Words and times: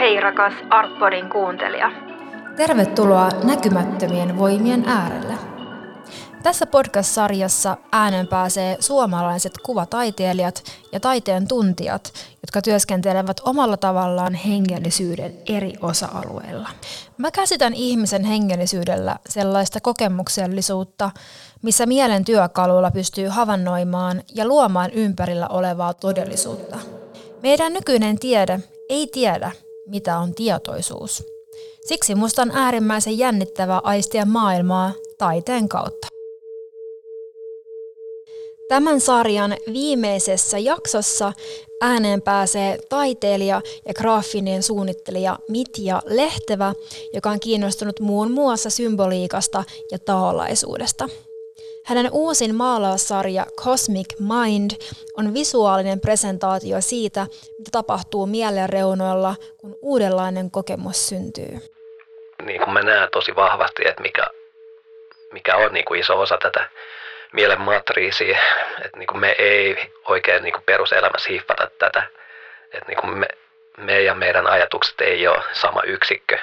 Hei 0.00 0.20
rakas 0.20 0.52
Artpodin 0.70 1.30
kuuntelija. 1.30 1.90
Tervetuloa 2.56 3.28
näkymättömien 3.44 4.38
voimien 4.38 4.84
äärelle. 4.86 5.34
Tässä 6.42 6.66
podcast-sarjassa 6.66 7.76
äänen 7.92 8.26
pääsee 8.26 8.76
suomalaiset 8.80 9.52
kuvataiteilijat 9.66 10.62
ja 10.92 11.00
taiteen 11.00 11.48
tuntijat, 11.48 12.12
jotka 12.42 12.62
työskentelevät 12.62 13.40
omalla 13.44 13.76
tavallaan 13.76 14.34
hengellisyyden 14.34 15.34
eri 15.48 15.72
osa-alueilla. 15.82 16.68
Mä 17.18 17.30
käsitän 17.30 17.74
ihmisen 17.74 18.24
hengellisyydellä 18.24 19.16
sellaista 19.28 19.80
kokemuksellisuutta, 19.80 21.10
missä 21.62 21.86
mielen 21.86 22.24
työkaluilla 22.24 22.90
pystyy 22.90 23.28
havainnoimaan 23.28 24.22
ja 24.34 24.46
luomaan 24.46 24.90
ympärillä 24.90 25.48
olevaa 25.48 25.94
todellisuutta. 25.94 26.78
Meidän 27.42 27.72
nykyinen 27.72 28.18
tiede 28.18 28.60
ei 28.88 29.06
tiedä, 29.12 29.50
mitä 29.90 30.18
on 30.18 30.34
tietoisuus. 30.34 31.24
Siksi 31.80 32.14
musta 32.14 32.42
on 32.42 32.50
äärimmäisen 32.50 33.18
jännittävää 33.18 33.80
aistia 33.84 34.24
maailmaa 34.24 34.92
taiteen 35.18 35.68
kautta. 35.68 36.06
Tämän 38.68 39.00
sarjan 39.00 39.56
viimeisessä 39.72 40.58
jaksossa 40.58 41.32
ääneen 41.80 42.22
pääsee 42.22 42.78
taiteilija 42.88 43.62
ja 43.86 43.94
graafinen 43.94 44.62
suunnittelija 44.62 45.38
Mitja 45.48 46.02
Lehtevä, 46.06 46.74
joka 47.12 47.30
on 47.30 47.40
kiinnostunut 47.40 48.00
muun 48.00 48.30
muassa 48.30 48.70
symboliikasta 48.70 49.64
ja 49.90 49.98
taolaisuudesta. 49.98 51.08
Hänen 51.84 52.08
uusin 52.12 52.54
maalaussarja 52.54 53.46
Cosmic 53.56 54.14
Mind 54.18 54.70
on 55.16 55.34
visuaalinen 55.34 56.00
presentaatio 56.00 56.80
siitä, 56.80 57.26
mitä 57.58 57.70
tapahtuu 57.72 58.26
mielen 58.26 58.68
reunoilla, 58.68 59.34
kun 59.56 59.76
uudenlainen 59.82 60.50
kokemus 60.50 61.08
syntyy. 61.08 61.58
Niin 62.42 62.60
kuin 62.60 62.72
mä 62.72 62.82
näen 62.82 63.08
tosi 63.12 63.36
vahvasti, 63.36 63.82
että 63.88 64.02
mikä, 64.02 64.26
mikä 65.32 65.56
on 65.56 65.72
niin 65.72 65.84
kuin 65.84 66.00
iso 66.00 66.20
osa 66.20 66.38
tätä 66.42 66.70
mielen 67.32 67.60
matriisia, 67.60 68.38
että 68.84 68.98
niin 68.98 69.06
kuin 69.06 69.20
me 69.20 69.34
ei 69.38 69.76
oikein 70.08 70.42
niin 70.42 70.52
kuin 70.52 70.64
peruselämässä 70.64 71.28
hiffata 71.28 71.70
tätä, 71.78 72.02
että 72.64 72.88
niin 72.88 73.00
kuin 73.00 73.18
me, 73.18 73.28
me 73.78 74.02
ja 74.02 74.14
meidän 74.14 74.46
ajatukset 74.46 75.00
ei 75.00 75.26
ole 75.28 75.42
sama 75.52 75.82
yksikkö. 75.86 76.38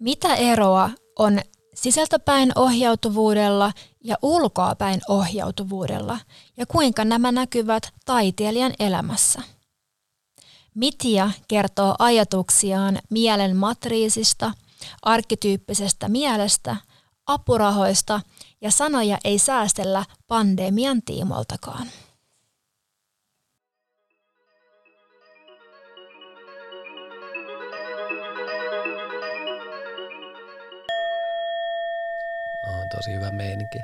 Mitä 0.00 0.28
eroa 0.52 0.90
on 1.18 1.40
sisältäpäin 1.82 2.52
ohjautuvuudella 2.54 3.72
ja 4.04 4.16
ulkoapäin 4.22 5.00
ohjautuvuudella 5.08 6.18
ja 6.56 6.66
kuinka 6.66 7.04
nämä 7.04 7.32
näkyvät 7.32 7.92
taiteilijan 8.04 8.72
elämässä? 8.78 9.42
Mitja 10.74 11.30
kertoo 11.48 11.94
ajatuksiaan 11.98 12.98
mielen 13.10 13.56
matriisista, 13.56 14.52
arkkityyppisestä 15.02 16.08
mielestä, 16.08 16.76
apurahoista 17.26 18.20
ja 18.60 18.70
sanoja 18.70 19.18
ei 19.24 19.38
säästellä 19.38 20.04
pandemian 20.26 21.02
tiimoltakaan. 21.02 21.86
Tosi 32.98 33.12
hyvä 33.12 33.30
meininki. 33.30 33.78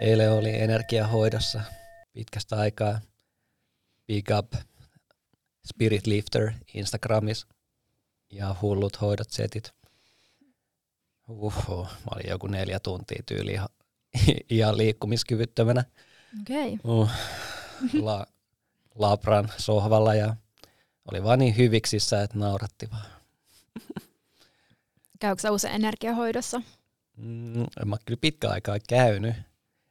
Eilen 0.00 0.32
oli 0.32 0.60
energiahoidossa 0.60 1.60
pitkästä 2.12 2.56
aikaa. 2.56 3.00
Big 4.06 4.26
up 4.38 4.52
Spirit 5.66 6.06
Lifter 6.06 6.52
Instagramissa 6.74 7.46
ja 8.32 8.56
hullut 8.62 9.00
hoidot 9.00 9.30
setit. 9.30 9.72
Uhu, 11.28 11.82
mä 11.84 12.10
olin 12.14 12.30
joku 12.30 12.46
neljä 12.46 12.80
tuntia 12.80 13.22
tyyli 13.26 13.52
ihan, 13.52 13.68
ihan 14.50 14.76
liikkumiskyvyttömänä. 14.76 15.84
Okei. 16.40 16.78
Okay. 16.84 16.94
Uh, 16.94 17.10
la, 18.02 18.26
labran 18.94 19.52
sohvalla 19.56 20.14
ja 20.14 20.36
oli 21.12 21.24
vaan 21.24 21.38
niin 21.38 21.56
hyviksissä, 21.56 22.22
että 22.22 22.38
nauratti 22.38 22.90
vaan. 22.90 23.06
Käykö 25.20 25.42
sä 25.42 25.50
usein 25.50 25.74
energiahoidossa? 25.74 26.62
Mm, 27.16 27.62
en 27.62 27.88
mä 27.88 27.96
kyllä 28.04 28.18
pitkä 28.20 28.48
aikaa 28.48 28.78
käynyt, 28.88 29.36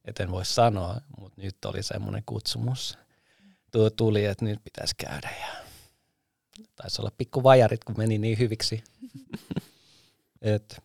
eten 0.06 0.32
voi 0.32 0.46
sanoa, 0.46 1.02
mutta 1.20 1.42
nyt 1.42 1.66
oli 1.66 1.84
semmoinen 1.84 2.24
kutsumus. 2.26 2.98
Tuo 3.72 3.90
tuli, 3.90 4.26
että 4.26 4.46
nyt 4.46 4.64
pitäisi 4.64 4.96
käydä 4.98 5.30
ja 5.42 5.64
taisi 6.76 7.02
olla 7.02 7.12
pikku 7.18 7.44
vajarit, 7.44 7.84
kun 7.84 7.98
meni 7.98 8.18
niin 8.18 8.40
hyviksi. 8.40 8.84
Et 10.42 10.82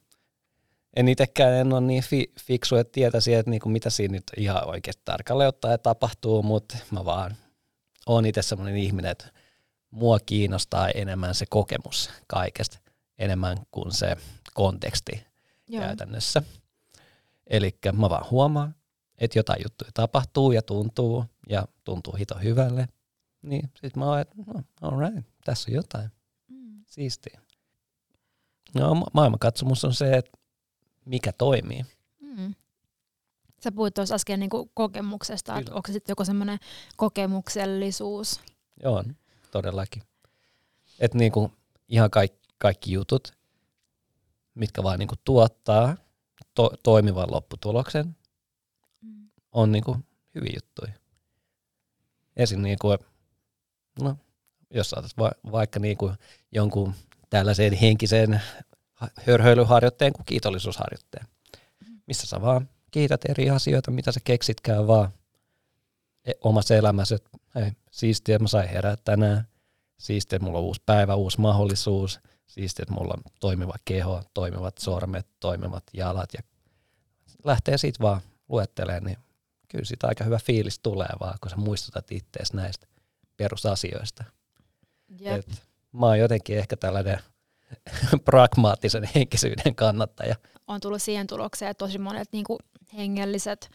en 0.96 1.08
itsekään 1.08 1.54
en 1.54 1.72
ole 1.72 1.80
niin 1.80 2.02
fi, 2.02 2.32
fiksu, 2.40 2.76
että 2.76 2.92
tietäisi, 2.92 3.34
että 3.34 3.50
niinku 3.50 3.68
mitä 3.68 3.90
siinä 3.90 4.12
nyt 4.12 4.24
ihan 4.36 4.68
oikeasti 4.68 5.02
tarkalleen 5.04 5.48
ottaen 5.48 5.80
tapahtuu, 5.80 6.42
mutta 6.42 6.78
mä 6.90 7.04
vaan 7.04 7.36
oon 8.06 8.26
itse 8.26 8.42
semmoinen 8.42 8.76
ihminen, 8.76 9.10
että 9.10 9.32
mua 9.90 10.18
kiinnostaa 10.26 10.88
enemmän 10.88 11.34
se 11.34 11.46
kokemus 11.50 12.10
kaikesta, 12.26 12.78
enemmän 13.18 13.58
kuin 13.70 13.92
se 13.92 14.16
konteksti 14.54 15.27
Joo. 15.68 15.82
käytännössä. 15.82 16.42
Eli 17.46 17.78
mä 17.92 18.10
vaan 18.10 18.30
huomaan, 18.30 18.74
että 19.18 19.38
jotain 19.38 19.62
juttuja 19.62 19.90
tapahtuu 19.94 20.52
ja 20.52 20.62
tuntuu 20.62 21.24
ja 21.48 21.68
tuntuu 21.84 22.14
hito 22.14 22.34
hyvälle. 22.42 22.88
Niin 23.42 23.70
sit 23.80 23.96
mä 23.96 24.06
oon, 24.06 24.20
että 24.20 24.34
no, 24.46 24.62
all 24.82 25.00
right, 25.00 25.28
tässä 25.44 25.70
on 25.70 25.74
jotain. 25.74 26.10
Mm. 26.48 26.84
Siistiä. 26.86 27.40
No, 28.74 28.94
maailmankatsomus 29.14 29.84
on 29.84 29.94
se, 29.94 30.16
että 30.16 30.38
mikä 31.04 31.32
toimii. 31.32 31.84
Mm. 32.20 32.54
Sä 33.64 33.72
puhuit 33.72 33.94
tuossa 33.94 34.14
äsken 34.14 34.40
niin 34.40 34.50
kokemuksesta, 34.74 35.52
Kyllä. 35.52 35.60
että 35.60 35.74
onko 35.74 35.86
se 35.86 35.92
sitten 35.92 36.12
joku 36.12 36.24
semmoinen 36.24 36.58
kokemuksellisuus? 36.96 38.40
Joo, 38.82 39.04
todellakin. 39.50 40.02
Että 41.00 41.18
niinku 41.18 41.52
ihan 41.88 42.10
kaikki, 42.10 42.48
kaikki 42.58 42.92
jutut, 42.92 43.37
mitkä 44.58 44.82
vaan 44.82 44.98
niinku 44.98 45.14
tuottaa 45.24 45.96
to, 46.54 46.70
toimivan 46.82 47.30
lopputuloksen, 47.30 48.16
mm. 49.02 49.30
on 49.52 49.72
niinku 49.72 49.96
hyviä 50.34 50.52
juttuja. 50.56 50.92
Esim. 52.36 52.62
Niinku, 52.62 52.96
no, 54.00 54.16
jos 54.70 54.90
saatat 54.90 55.10
va- 55.18 55.52
vaikka 55.52 55.80
niinku 55.80 56.12
jonkun 56.52 56.94
tällaisen 57.30 57.72
henkisen 57.72 58.42
hörhöilyharjoitteen 59.26 60.12
kuin 60.12 60.26
kiitollisuusharjoitteen, 60.26 61.26
missä 62.06 62.26
sä 62.26 62.40
vaan 62.40 62.68
kiität 62.90 63.20
eri 63.28 63.50
asioita, 63.50 63.90
mitä 63.90 64.12
sä 64.12 64.20
keksitkään 64.24 64.86
vaan 64.86 65.08
e, 66.24 66.32
omassa 66.40 66.76
elämässä, 66.76 67.14
että 67.14 67.30
hei, 67.54 67.72
siistiä, 67.90 68.38
mä 68.38 68.48
sain 68.48 68.68
herää 68.68 68.96
tänään, 68.96 69.48
siistiä, 69.98 70.38
mulla 70.38 70.58
on 70.58 70.64
uusi 70.64 70.82
päivä, 70.86 71.14
uusi 71.14 71.40
mahdollisuus, 71.40 72.20
siistiä, 72.48 72.82
että 72.82 72.94
mulla 72.94 73.14
on 73.16 73.32
toimiva 73.40 73.74
keho, 73.84 74.22
toimivat 74.34 74.78
sormet, 74.78 75.26
toimivat 75.40 75.84
jalat 75.92 76.30
ja 76.34 76.40
lähtee 77.44 77.78
siitä 77.78 77.98
vaan 78.00 78.20
luettelemaan, 78.48 79.04
niin 79.04 79.18
kyllä 79.68 79.84
siitä 79.84 80.06
aika 80.06 80.24
hyvä 80.24 80.38
fiilis 80.38 80.78
tulee 80.78 81.08
vaan, 81.20 81.38
kun 81.40 81.50
sä 81.50 81.56
muistutat 81.56 82.12
ittees 82.12 82.52
näistä 82.52 82.86
perusasioista. 83.36 84.24
Yep. 85.20 85.38
Et 85.38 85.62
mä 85.92 86.06
oon 86.06 86.18
jotenkin 86.18 86.58
ehkä 86.58 86.76
tällainen 86.76 87.18
pragmaattisen 88.24 89.08
henkisyyden 89.14 89.74
kannattaja. 89.74 90.36
On 90.66 90.80
tullut 90.80 91.02
siihen 91.02 91.26
tulokseen, 91.26 91.70
että 91.70 91.84
tosi 91.84 91.98
monet 91.98 92.28
niin 92.32 92.44
kuin 92.44 92.58
hengelliset 92.96 93.70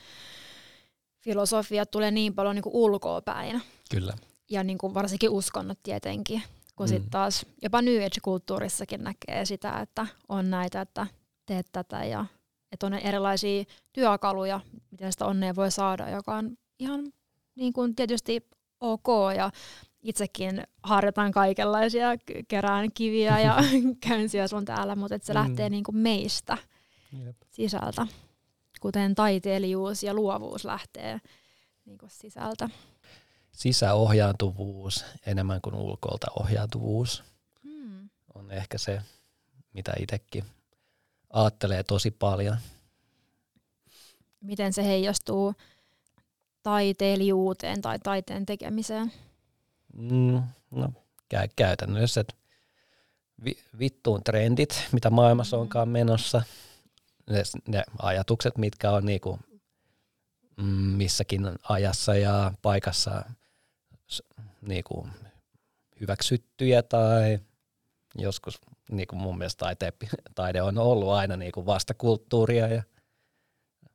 filosofiat 1.20 1.92
tulee 1.92 2.12
niin 2.12 2.36
paljon 2.36 2.56
niin 2.56 2.64
kuin 2.64 2.76
ulkoa 2.76 3.22
päin. 3.22 3.62
Kyllä. 3.92 4.14
Ja 4.50 4.64
niin 4.64 4.78
kuin 4.78 4.94
varsinkin 4.94 5.30
uskonnot 5.30 5.80
tietenkin. 5.84 6.44
Kun 6.76 6.86
mm. 6.86 6.90
sitten 6.90 7.10
taas 7.10 7.46
jopa 7.62 7.82
New 7.82 8.04
Age-kulttuurissakin 8.04 9.04
näkee 9.04 9.46
sitä, 9.46 9.80
että 9.80 10.08
on 10.30 10.50
näitä, 10.50 10.82
että 10.82 11.08
teet 11.46 11.68
tätä 11.72 12.04
ja 12.04 12.26
että 12.72 12.86
on 12.86 12.94
erilaisia 12.94 13.64
työkaluja, 13.94 14.60
miten 14.92 15.12
sitä 15.12 15.26
onnea 15.26 15.56
voi 15.56 15.72
saada, 15.72 16.10
joka 16.10 16.36
on 16.36 16.58
ihan 16.80 17.14
niin 17.56 17.74
kuin 17.74 17.96
tietysti 17.96 18.50
ok 18.80 19.08
ja 19.38 19.52
itsekin 20.02 20.64
harjoitan 20.84 21.32
kaikenlaisia, 21.32 22.08
kerään 22.48 22.90
kiviä 22.94 23.40
ja 23.40 23.58
käyn 24.08 24.30
siellä 24.30 24.48
sun 24.48 24.66
täällä, 24.66 24.96
mutta 24.96 25.16
että 25.16 25.26
se 25.26 25.34
mm. 25.34 25.40
lähtee 25.40 25.70
niin 25.70 25.84
kuin 25.84 25.98
meistä 25.98 26.58
Jep. 27.26 27.36
sisältä, 27.52 28.08
kuten 28.82 29.16
taiteilijuus 29.16 30.04
ja 30.04 30.14
luovuus 30.14 30.66
lähtee 30.66 31.22
niin 31.86 31.98
kuin 31.98 32.10
sisältä. 32.10 32.70
Sisäohjaantuvuus 33.54 35.06
enemmän 35.26 35.62
kuin 35.62 35.76
ulkoilta 35.76 36.28
ohjaantuvuus 36.40 37.24
hmm. 37.64 38.10
on 38.36 38.52
ehkä 38.52 38.78
se, 38.78 39.02
mitä 39.74 39.94
itsekin 40.00 40.46
ajattelee 41.34 41.84
tosi 41.84 42.12
paljon. 42.12 42.58
Miten 44.42 44.74
se 44.74 44.84
heijastuu 44.84 45.54
taiteilijuuteen 46.64 47.82
tai 47.82 48.00
taiteen 48.00 48.46
tekemiseen? 48.46 49.12
Mm, 49.94 50.42
no, 50.72 50.94
kä- 51.36 51.50
käytännössä, 51.56 52.22
että 52.22 52.34
vi, 53.44 53.58
vittuun 53.80 54.24
trendit, 54.24 54.88
mitä 54.92 55.10
maailmassa 55.10 55.58
onkaan 55.58 55.90
menossa. 55.90 56.44
Ne, 57.30 57.44
ne 57.68 57.84
ajatukset, 58.02 58.58
mitkä 58.58 58.92
on 58.92 59.06
niinku, 59.06 59.40
mm, 60.58 60.66
missäkin 60.74 61.52
ajassa 61.70 62.16
ja 62.16 62.54
paikassa 62.62 63.24
niinku, 64.68 65.08
hyväksyttyjä 66.02 66.84
tai 66.84 67.40
joskus 68.16 68.62
niinku 68.92 69.16
mun 69.16 69.38
mielestä 69.38 69.60
taite, 69.60 69.94
taide 70.36 70.62
on 70.62 70.78
ollut 70.78 71.10
aina 71.10 71.38
niinku 71.38 71.66
vastakulttuuria 71.66 72.68
ja 72.68 72.84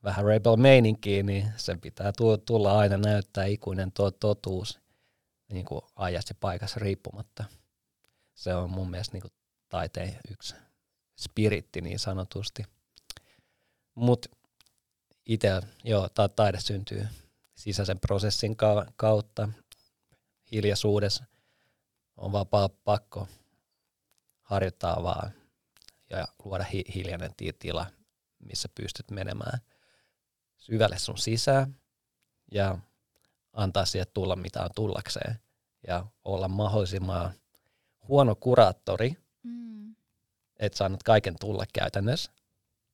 vähän 0.04 0.24
rebel 0.24 0.56
meininkiä, 0.56 1.22
niin 1.22 1.52
sen 1.56 1.80
pitää 1.80 2.12
tulla 2.46 2.78
aina 2.78 2.96
näyttää 2.96 3.44
ikuinen 3.44 3.92
tuo 3.92 4.10
totuus 4.10 4.80
niin 5.52 5.64
kuin 5.64 5.80
ajassa 5.96 6.32
ja 6.32 6.38
paikassa 6.40 6.80
riippumatta. 6.80 7.44
Se 8.34 8.54
on 8.54 8.70
mun 8.70 8.90
mielestä 8.90 9.12
niin 9.14 9.22
kuin 9.22 9.32
taiteen 9.68 10.16
yksi 10.30 10.54
spiritti 11.18 11.80
niin 11.80 11.98
sanotusti. 11.98 12.62
Mutta 13.94 14.28
itse, 15.26 15.48
joo, 15.84 16.08
ta- 16.08 16.28
taide 16.28 16.60
syntyy 16.60 17.06
sisäisen 17.54 18.00
prosessin 18.00 18.56
ka- 18.56 18.86
kautta. 18.96 19.48
Hiljaisuudessa 20.52 21.24
on 22.16 22.32
vaan 22.32 22.46
pakko 22.84 23.28
harjoittaa 24.42 25.02
vaan 25.02 25.32
ja 26.10 26.28
luoda 26.44 26.64
hi- 26.64 26.94
hiljainen 26.94 27.30
tila, 27.58 27.86
missä 28.38 28.68
pystyt 28.74 29.10
menemään 29.10 29.60
syvälle 30.56 30.98
sun 30.98 31.18
sisään 31.18 31.76
ja 32.52 32.78
antaa 33.52 33.84
siihen 33.84 34.06
tulla 34.14 34.36
mitä 34.36 34.62
on 34.62 34.70
tullakseen 34.74 35.40
ja 35.86 36.06
olla 36.24 36.48
mahdollisimman 36.48 37.32
huono 38.08 38.34
kuraattori, 38.34 39.16
mm. 39.42 39.94
että 40.58 40.78
sä 40.78 40.90
kaiken 41.04 41.36
tulla 41.40 41.64
käytännössä, 41.72 42.32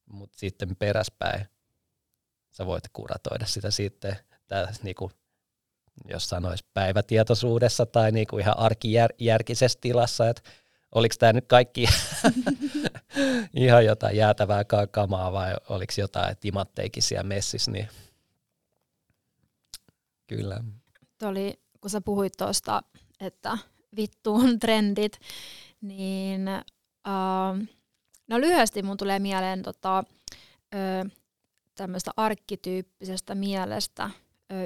mutta 0.06 0.38
sitten 0.38 0.76
peräspäin 0.76 1.48
sä 2.50 2.66
voit 2.66 2.84
kuratoida 2.92 3.46
sitä 3.46 3.70
sitten 3.70 4.16
tässä 4.46 4.84
niinku, 4.84 5.10
jos 6.08 6.28
sanois 6.28 6.62
päivätietoisuudessa 6.62 7.86
tai 7.86 8.12
niinku 8.12 8.38
ihan 8.38 8.58
arkijärkisessä 8.58 9.78
tilassa, 9.80 10.28
että 10.28 10.42
oliko 10.94 11.14
tämä 11.18 11.32
nyt 11.32 11.46
kaikki 11.46 11.86
ihan 13.54 13.84
jotain 13.84 14.16
jäätävää 14.16 14.64
kamaa 14.90 15.32
vai 15.32 15.54
oliko 15.68 15.92
jotain 15.98 16.36
timatteikin 16.36 17.02
siellä 17.02 17.22
messissä, 17.22 17.70
niin 17.70 17.88
kyllä. 20.26 20.64
Tuo 21.18 21.28
oli, 21.28 21.60
kun 21.80 21.90
sä 21.90 22.00
puhuit 22.00 22.32
tuosta, 22.38 22.82
että 23.20 23.58
vittuun 23.96 24.58
trendit, 24.60 25.20
niin 25.80 26.48
uh, 27.06 27.68
no 28.28 28.40
lyhyesti 28.40 28.82
mun 28.82 28.96
tulee 28.96 29.18
mieleen 29.18 29.62
tota, 29.62 30.04
uh, 30.74 31.10
tämmöistä 31.74 32.10
arkkityyppisestä 32.16 33.34
mielestä, 33.34 34.10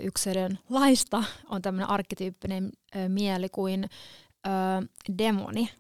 yksilön 0.02 0.58
laista 0.69 1.25
on 1.48 1.62
tämmöinen 1.62 1.88
arkkityyppinen 1.88 2.72
mieli 3.08 3.48
kuin 3.48 3.84
uh, 4.46 4.88
demoni. 5.19 5.70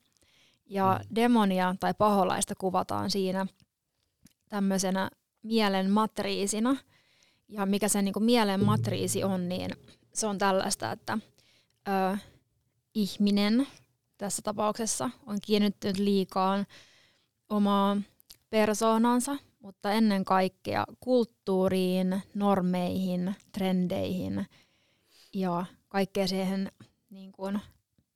Ja 0.66 1.00
mm. 1.02 1.14
demonia 1.14 1.74
tai 1.80 1.94
paholaista 1.94 2.54
kuvataan 2.54 3.10
siinä 3.10 3.46
tämmöisenä 4.48 5.10
mielen 5.42 5.90
matriisina. 5.90 6.76
Ja 7.48 7.66
mikä 7.66 7.88
se 7.88 8.02
niin 8.02 8.14
mielen 8.24 8.64
matriisi 8.64 9.24
on, 9.24 9.48
niin 9.48 9.70
se 10.14 10.26
on 10.26 10.38
tällaista, 10.38 10.92
että 10.92 11.18
ö, 11.88 12.18
ihminen 12.94 13.66
tässä 14.18 14.42
tapauksessa 14.42 15.10
on 15.26 15.38
kiinnittynyt 15.42 15.98
liikaan 15.98 16.66
omaa 17.48 17.96
persoonansa, 18.50 19.36
mutta 19.58 19.92
ennen 19.92 20.24
kaikkea 20.24 20.84
kulttuuriin, 21.00 22.22
normeihin, 22.34 23.34
trendeihin 23.52 24.46
ja 25.34 25.64
kaikkeen 25.88 26.28
siihen, 26.28 26.72
niin 27.10 27.32
kuin, 27.32 27.60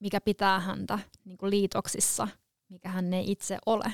mikä 0.01 0.21
pitää 0.21 0.61
häntä 0.61 0.99
niin 1.25 1.39
kuin 1.39 1.51
liitoksissa– 1.51 2.29
mikä 2.73 2.89
hän 2.89 3.15
ei 3.15 3.31
itse 3.31 3.59
ole. 3.67 3.93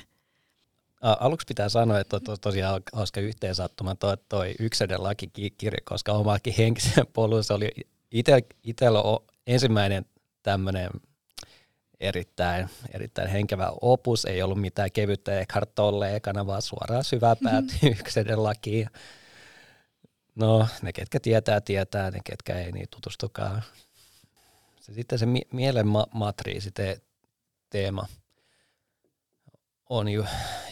Aluksi 1.00 1.45
pitää 1.49 1.69
sanoa, 1.69 2.00
että 2.00 2.17
on 2.17 2.37
tosiaan 2.41 2.83
hauska 2.93 3.21
yhteensattuma 3.21 3.95
toi, 3.95 4.17
toi 4.29 4.55
yksilön 4.59 5.03
lakikirja, 5.03 5.81
koska 5.85 6.12
omaakin 6.12 6.55
henkisen 6.59 7.06
polun 7.12 7.45
se 7.45 7.53
oli 7.53 7.71
itsellä 8.65 8.99
ensimmäinen 9.47 10.05
tämmöinen 10.43 10.91
erittäin, 12.00 12.69
erittäin 12.95 13.29
henkevä 13.29 13.73
opus, 13.81 14.25
ei 14.25 14.43
ollut 14.43 14.61
mitään 14.61 14.93
kevyttä 14.93 15.41
Eckhart 15.41 15.75
Tolle 15.75 16.17
ekana, 16.17 16.47
vaan 16.47 16.62
suoraan 16.62 17.05
syvää 17.05 17.37
pääty 17.37 17.73
mm-hmm. 17.73 17.91
yksilön 18.00 18.43
lakiin. 18.43 18.91
No, 20.35 20.69
ne 20.83 20.93
ketkä 20.93 21.21
tietää, 21.21 21.61
tietää, 21.61 22.11
ne 22.11 22.21
ketkä 22.25 22.59
ei, 22.59 22.73
niin 22.73 22.87
tutustukaan. 22.91 23.62
Se, 24.81 24.95
sitten 24.95 25.19
se 25.19 25.27
mielen 25.53 25.87
ma- 25.89 26.06
matriisi 26.15 26.71
te- 26.71 27.00
teema– 27.71 28.06
on 29.89 30.09
ju, 30.09 30.25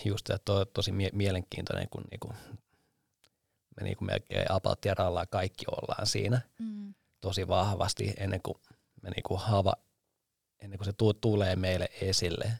just 0.05 0.31
to, 0.44 0.64
tosi 0.64 0.93
mie- 0.93 1.11
mielenkiintoinen, 1.12 1.88
kun 1.90 2.05
niinku, 2.11 2.28
me 3.76 3.82
niinku 3.82 4.05
melkein 4.05 4.46
rallaa 4.96 5.26
kaikki 5.26 5.64
ollaan 5.70 6.06
siinä 6.06 6.40
mm. 6.58 6.94
tosi 7.20 7.49
vahvasti 7.49 8.14
ennen 8.17 8.40
kuin 8.43 8.58
me 9.02 9.11
niinku 9.11 9.37
hava, 9.37 9.73
ennen 10.61 10.79
kuin 10.79 10.85
se 10.85 10.93
tu- 10.93 11.14
tulee 11.14 11.56
meille 11.56 11.88
esille, 12.00 12.53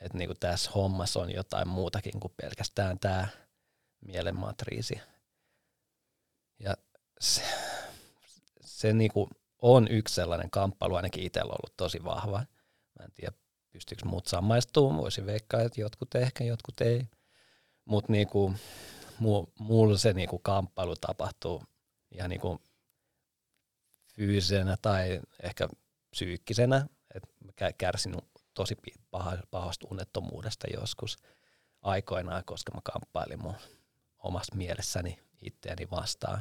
että 0.00 0.18
niinku 0.18 0.34
tässä 0.40 0.70
hommassa 0.70 1.20
on 1.20 1.30
jotain 1.30 1.68
muutakin 1.68 2.20
kuin 2.20 2.32
pelkästään 2.36 2.98
tämä 2.98 3.28
mielenmatriisi. 4.00 5.00
Ja 6.58 6.76
se, 7.20 7.42
se 8.60 8.92
niinku 8.92 9.28
on 9.62 9.88
yksi 9.90 10.14
sellainen 10.14 10.50
kamppailu, 10.50 10.94
ainakin 10.94 11.24
itsellä 11.24 11.52
ollut 11.52 11.76
tosi 11.76 12.04
vahva. 12.04 12.38
Mä 12.98 13.04
en 13.04 13.12
tiedä, 13.14 13.32
pystyykö 13.72 14.04
muut 14.04 14.26
samaistumaan, 14.26 15.00
voisin 15.00 15.26
veikkaa, 15.26 15.62
että 15.62 15.80
jotkut 15.80 16.14
ehkä, 16.14 16.44
jotkut 16.44 16.80
ei. 16.80 17.02
Mutta 17.84 18.12
niinku, 18.12 18.54
mulla 19.58 19.98
se 19.98 20.12
niinku 20.12 20.38
kamppailu 20.38 20.96
tapahtuu 20.96 21.62
ihan 22.10 22.30
niinku 22.30 22.60
fyysisenä 24.14 24.76
tai 24.82 25.20
ehkä 25.42 25.68
psyykkisenä. 26.10 26.86
Et 27.14 27.22
mä 27.44 27.72
kärsin 27.78 28.16
tosi 28.54 28.76
pahasta 29.50 29.86
unettomuudesta 29.90 30.66
joskus 30.80 31.16
aikoinaan, 31.82 32.42
koska 32.44 32.72
mä 32.74 32.80
kamppailin 32.84 33.42
mun 33.42 33.54
omasta 34.18 34.56
mielessäni 34.56 35.18
itseäni 35.42 35.90
vastaan. 35.90 36.40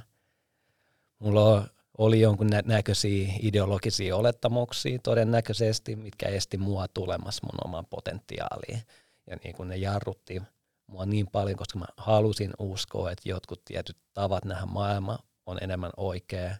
Mulla 1.19 1.67
oli 1.97 2.21
jonkun 2.21 2.49
näköisiä 2.65 3.33
ideologisia 3.41 4.15
olettamuksia 4.15 4.99
todennäköisesti, 5.03 5.95
mitkä 5.95 6.27
esti 6.27 6.57
mua 6.57 6.87
tulemassa 6.87 7.47
mun 7.47 7.65
omaan 7.65 7.85
potentiaaliin. 7.85 8.81
Ja 9.27 9.37
niin 9.43 9.55
kuin 9.55 9.69
ne 9.69 9.77
jarrutti 9.77 10.41
mua 10.87 11.05
niin 11.05 11.27
paljon, 11.27 11.57
koska 11.57 11.79
mä 11.79 11.85
halusin 11.97 12.53
uskoa, 12.59 13.11
että 13.11 13.29
jotkut 13.29 13.65
tietyt 13.65 13.97
tavat 14.13 14.45
nähdä 14.45 14.65
maailma 14.65 15.19
on 15.45 15.57
enemmän 15.61 15.91
oikea 15.97 16.55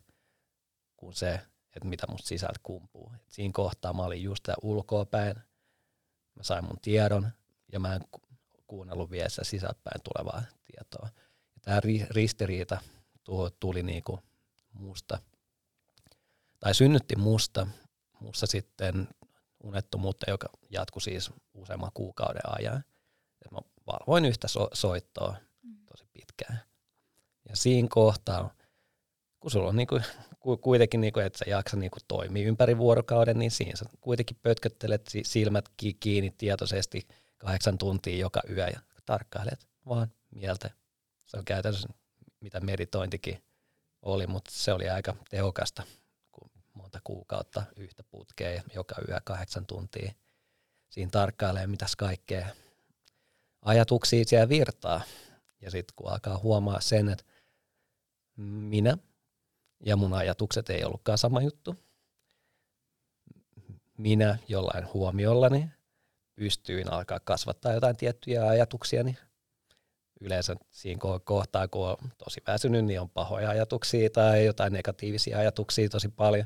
kuin 0.97 1.13
se, 1.13 1.39
että 1.77 1.89
mitä 1.89 2.07
musta 2.09 2.27
sisältä 2.27 2.59
kumpuu. 2.63 3.11
Et 3.15 3.31
siinä 3.31 3.51
kohtaa 3.53 3.93
mä 3.93 4.03
olin 4.03 4.23
just 4.23 4.47
ulkoa 4.61 5.05
päin, 5.05 5.35
mä 6.35 6.43
sain 6.43 6.65
mun 6.65 6.79
tiedon 6.81 7.31
ja 7.71 7.79
mä 7.79 7.95
en 7.95 8.01
kuunnellut 8.67 9.11
vielä 9.11 9.29
sisältäpäin 9.29 10.01
tulevaa 10.03 10.43
tietoa. 10.63 11.09
Ja 11.55 11.61
tämä 11.61 11.81
ristiriita 12.09 12.81
tuo, 13.23 13.49
tuli 13.49 13.83
niinku 13.83 14.19
musta, 14.73 15.19
tai 16.59 16.75
synnytti 16.75 17.15
musta, 17.15 17.67
musta 18.19 18.47
sitten 18.47 19.07
unettomuutta, 19.63 20.29
joka 20.29 20.49
jatkui 20.69 21.01
siis 21.01 21.31
useamman 21.53 21.91
kuukauden 21.93 22.41
ajan. 22.59 22.83
Et 23.45 23.51
mä 23.51 23.59
valvoin 23.87 24.25
yhtä 24.25 24.47
so- 24.47 24.69
soittoa 24.73 25.35
tosi 25.91 26.05
pitkään. 26.13 26.59
Ja 27.49 27.55
siinä 27.55 27.87
kohtaa, 27.91 28.53
kun 29.39 29.51
sulla 29.51 29.69
on 29.69 29.75
niinku, 29.75 29.99
kuitenkin, 30.55 31.01
niinku, 31.01 31.19
että 31.19 31.39
sä 31.39 31.45
jaksa 31.47 31.77
niinku 31.77 31.97
toimia 32.07 32.47
ympäri 32.47 32.77
vuorokauden, 32.77 33.39
niin 33.39 33.51
siinä 33.51 33.75
sä 33.75 33.85
kuitenkin 34.01 34.37
pötköttelet 34.41 35.11
silmät 35.23 35.69
kiinni 35.99 36.33
tietoisesti 36.37 37.07
kahdeksan 37.37 37.77
tuntia 37.77 38.17
joka 38.17 38.41
yö 38.49 38.67
ja 38.67 38.79
tarkkailet 39.05 39.67
vaan 39.89 40.11
mieltä. 40.35 40.69
Se 41.25 41.37
on 41.37 41.45
käytännössä 41.45 41.89
mitä 42.39 42.59
meditointikin 42.59 43.43
oli, 44.01 44.27
mutta 44.27 44.51
se 44.53 44.73
oli 44.73 44.89
aika 44.89 45.15
tehokasta, 45.29 45.83
monta 46.73 46.99
kuukautta 47.03 47.63
yhtä 47.75 48.03
putkea 48.03 48.51
ja 48.51 48.63
joka 48.73 48.95
yö 49.07 49.21
kahdeksan 49.23 49.65
tuntia 49.65 50.11
siinä 50.89 51.09
tarkkailee, 51.11 51.67
mitäs 51.67 51.95
kaikkea 51.95 52.47
ajatuksia 53.61 54.23
siellä 54.25 54.49
virtaa. 54.49 55.01
Ja 55.61 55.71
sitten 55.71 55.93
kun 55.95 56.11
alkaa 56.11 56.37
huomaa 56.37 56.81
sen, 56.81 57.09
että 57.09 57.23
minä 58.35 58.97
ja 59.85 59.95
mun 59.95 60.13
ajatukset 60.13 60.69
ei 60.69 60.83
ollutkaan 60.83 61.17
sama 61.17 61.41
juttu. 61.41 61.75
Minä 63.97 64.37
jollain 64.47 64.93
huomiollani 64.93 65.69
pystyin 66.35 66.93
alkaa 66.93 67.19
kasvattaa 67.19 67.73
jotain 67.73 67.97
tiettyjä 67.97 68.47
ajatuksia, 68.47 69.03
niin 69.03 69.17
yleensä 70.21 70.55
siinä 70.71 71.01
kohtaa, 71.23 71.67
kun 71.67 71.87
on 71.87 71.97
tosi 72.17 72.41
väsynyt, 72.47 72.85
niin 72.85 73.01
on 73.01 73.09
pahoja 73.09 73.49
ajatuksia 73.49 74.09
tai 74.09 74.45
jotain 74.45 74.73
negatiivisia 74.73 75.39
ajatuksia 75.39 75.89
tosi 75.89 76.09
paljon. 76.09 76.45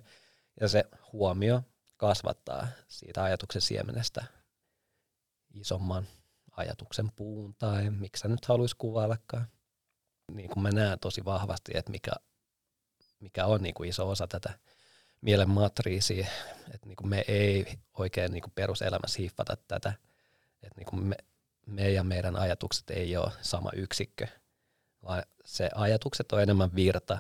Ja 0.62 0.68
se 0.68 0.84
huomio 1.14 1.62
kasvattaa 1.98 2.68
siitä 2.88 3.24
ajatuksen 3.24 3.62
siemenestä 3.62 4.24
isomman 5.54 6.08
ajatuksen 6.58 7.12
puun 7.12 7.56
tai 7.56 7.90
miksi 7.90 8.28
nyt 8.28 8.46
haluaisi 8.46 8.76
kuvaillakaan. 8.78 9.48
Niin 10.32 10.50
kuin 10.50 10.64
mä 10.64 10.70
näen 10.72 11.00
tosi 11.00 11.26
vahvasti, 11.26 11.72
että 11.76 11.92
mikä, 11.92 12.12
mikä 13.22 13.46
on 13.46 13.62
niin 13.62 13.74
kuin 13.74 13.90
iso 13.90 14.10
osa 14.10 14.28
tätä 14.28 14.54
mielen 15.22 15.50
matriisia, 15.50 16.28
että 16.74 16.88
niin 16.88 16.96
kuin 16.96 17.10
me 17.10 17.26
ei 17.28 17.80
oikein 17.94 18.32
niin 18.32 18.42
kuin 18.42 18.54
peruselämässä 18.56 19.20
hiffata 19.20 19.58
tätä, 19.68 19.94
että 20.64 20.78
niin 20.78 20.88
kuin 20.88 21.04
me, 21.04 21.16
me 21.66 21.90
ja 21.90 22.04
meidän 22.04 22.36
ajatukset 22.36 22.90
ei 22.90 23.18
ole 23.18 23.32
sama 23.42 23.70
yksikkö, 23.76 24.28
vaan 25.04 25.24
se 25.46 25.70
ajatukset 25.76 26.32
on 26.32 26.42
enemmän 26.42 26.76
virta, 26.76 27.18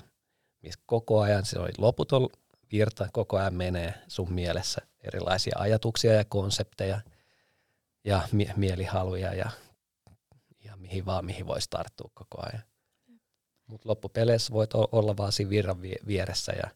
missä 0.61 0.79
koko 0.85 1.21
ajan 1.21 1.45
se 1.45 1.59
oli 1.59 1.71
loputon 1.77 2.29
virta, 2.71 3.07
koko 3.13 3.37
ajan 3.37 3.53
menee 3.53 3.93
sun 4.07 4.33
mielessä 4.33 4.81
erilaisia 5.03 5.55
ajatuksia 5.59 6.13
ja 6.13 6.25
konsepteja 6.25 7.01
ja 8.03 8.27
mie- 8.31 8.53
mielihaluja 8.55 9.33
ja, 9.33 9.49
ja 10.63 10.75
mihin 10.75 11.05
vaan, 11.05 11.25
mihin 11.25 11.47
voisi 11.47 11.69
tarttua 11.69 12.11
koko 12.13 12.41
ajan. 12.45 12.70
Mutta 13.71 13.89
loppupeleissä 13.89 14.53
voit 14.53 14.73
olla 14.73 15.17
vaan 15.17 15.31
siinä 15.31 15.49
virran 15.49 15.81
vieressä 15.81 16.51
ja 16.51 16.69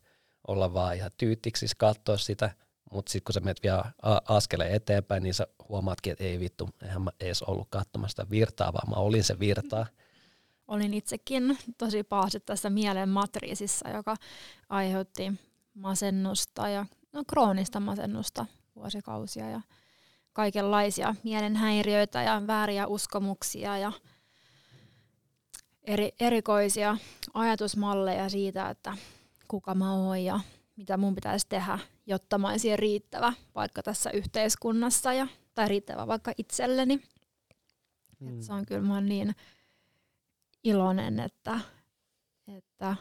olla 0.47 0.73
vaan 0.73 0.95
ihan 0.95 1.11
tyyttiksis 1.17 1.75
katsoa 1.75 2.17
sitä, 2.17 2.51
mutta 2.91 3.11
sitten 3.11 3.25
kun 3.25 3.33
sä 3.33 3.39
menet 3.39 3.63
vielä 3.63 3.83
askeleen 4.27 4.71
eteenpäin, 4.71 5.23
niin 5.23 5.33
sä 5.33 5.47
huomaatkin, 5.69 6.11
että 6.11 6.23
ei 6.23 6.39
vittu, 6.39 6.69
eihän 6.83 7.01
mä 7.01 7.11
edes 7.19 7.43
ollut 7.43 7.67
katsomassa 7.69 8.23
sitä 8.23 8.29
virtaa, 8.29 8.73
vaan 8.73 8.89
mä 8.89 8.95
olin 8.95 9.23
se 9.23 9.39
virtaa. 9.39 9.85
Olin 10.67 10.93
itsekin 10.93 11.57
tosi 11.77 12.03
pahasti 12.03 12.39
tässä 12.39 12.69
mielen 12.69 13.09
matriisissa, 13.09 13.89
joka 13.89 14.15
aiheutti 14.69 15.33
masennusta 15.73 16.69
ja 16.69 16.85
no, 17.13 17.23
kroonista 17.27 17.79
masennusta 17.79 18.45
vuosikausia 18.75 19.49
ja 19.49 19.61
kaikenlaisia 20.33 21.15
mielenhäiriöitä 21.23 22.21
ja 22.21 22.41
vääriä 22.47 22.87
uskomuksia 22.87 23.77
ja 23.77 23.91
eri, 25.87 26.11
erikoisia 26.19 26.97
ajatusmalleja 27.33 28.29
siitä, 28.29 28.69
että 28.69 28.97
kuka 29.47 29.75
mä 29.75 29.93
oon 29.93 30.23
ja 30.23 30.39
mitä 30.75 30.97
mun 30.97 31.15
pitäisi 31.15 31.45
tehdä, 31.49 31.79
jotta 32.05 32.37
mä 32.37 32.49
olisin 32.49 32.79
riittävä 32.79 33.33
vaikka 33.55 33.83
tässä 33.83 34.09
yhteiskunnassa 34.09 35.13
ja, 35.13 35.27
tai 35.55 35.67
riittävä 35.67 36.07
vaikka 36.07 36.31
itselleni. 36.37 37.01
Mm. 38.19 38.27
Et 38.27 38.43
se 38.43 38.53
on 38.53 38.65
kyllä 38.65 38.81
mä 38.81 39.01
niin 39.01 39.35
iloinen, 40.63 41.19
että, 41.19 41.59
että, 42.47 42.95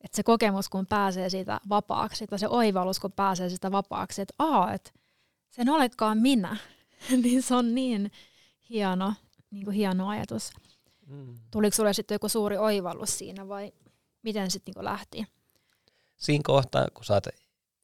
että 0.00 0.16
se 0.16 0.22
kokemus, 0.22 0.68
kun 0.68 0.86
pääsee 0.86 1.30
siitä 1.30 1.60
vapaaksi, 1.68 2.26
tai 2.26 2.38
se 2.38 2.48
oivallus, 2.48 3.00
kun 3.00 3.12
pääsee 3.12 3.48
siitä 3.48 3.72
vapaaksi, 3.72 4.22
että 4.22 4.34
aa, 4.38 4.72
että 4.72 4.90
sen 5.50 5.68
oletkaan 5.68 6.18
minä, 6.18 6.56
niin 7.22 7.42
se 7.42 7.54
on 7.54 7.74
niin 7.74 8.12
hieno, 8.70 9.14
niin 9.50 9.64
kuin 9.64 9.74
hieno 9.74 10.08
ajatus. 10.08 10.50
Mm. 11.08 11.38
Tuliko 11.50 11.76
sulle 11.76 11.92
sitten 11.92 12.14
joku 12.14 12.28
suuri 12.28 12.56
oivallus 12.56 13.18
siinä 13.18 13.48
vai 13.48 13.72
miten 14.22 14.50
sitten 14.50 14.72
niin 14.76 14.84
lähti? 14.84 15.26
Siinä 16.16 16.42
kohtaa, 16.44 16.86
kun 16.94 17.04
sä 17.04 17.14
oot 17.14 17.26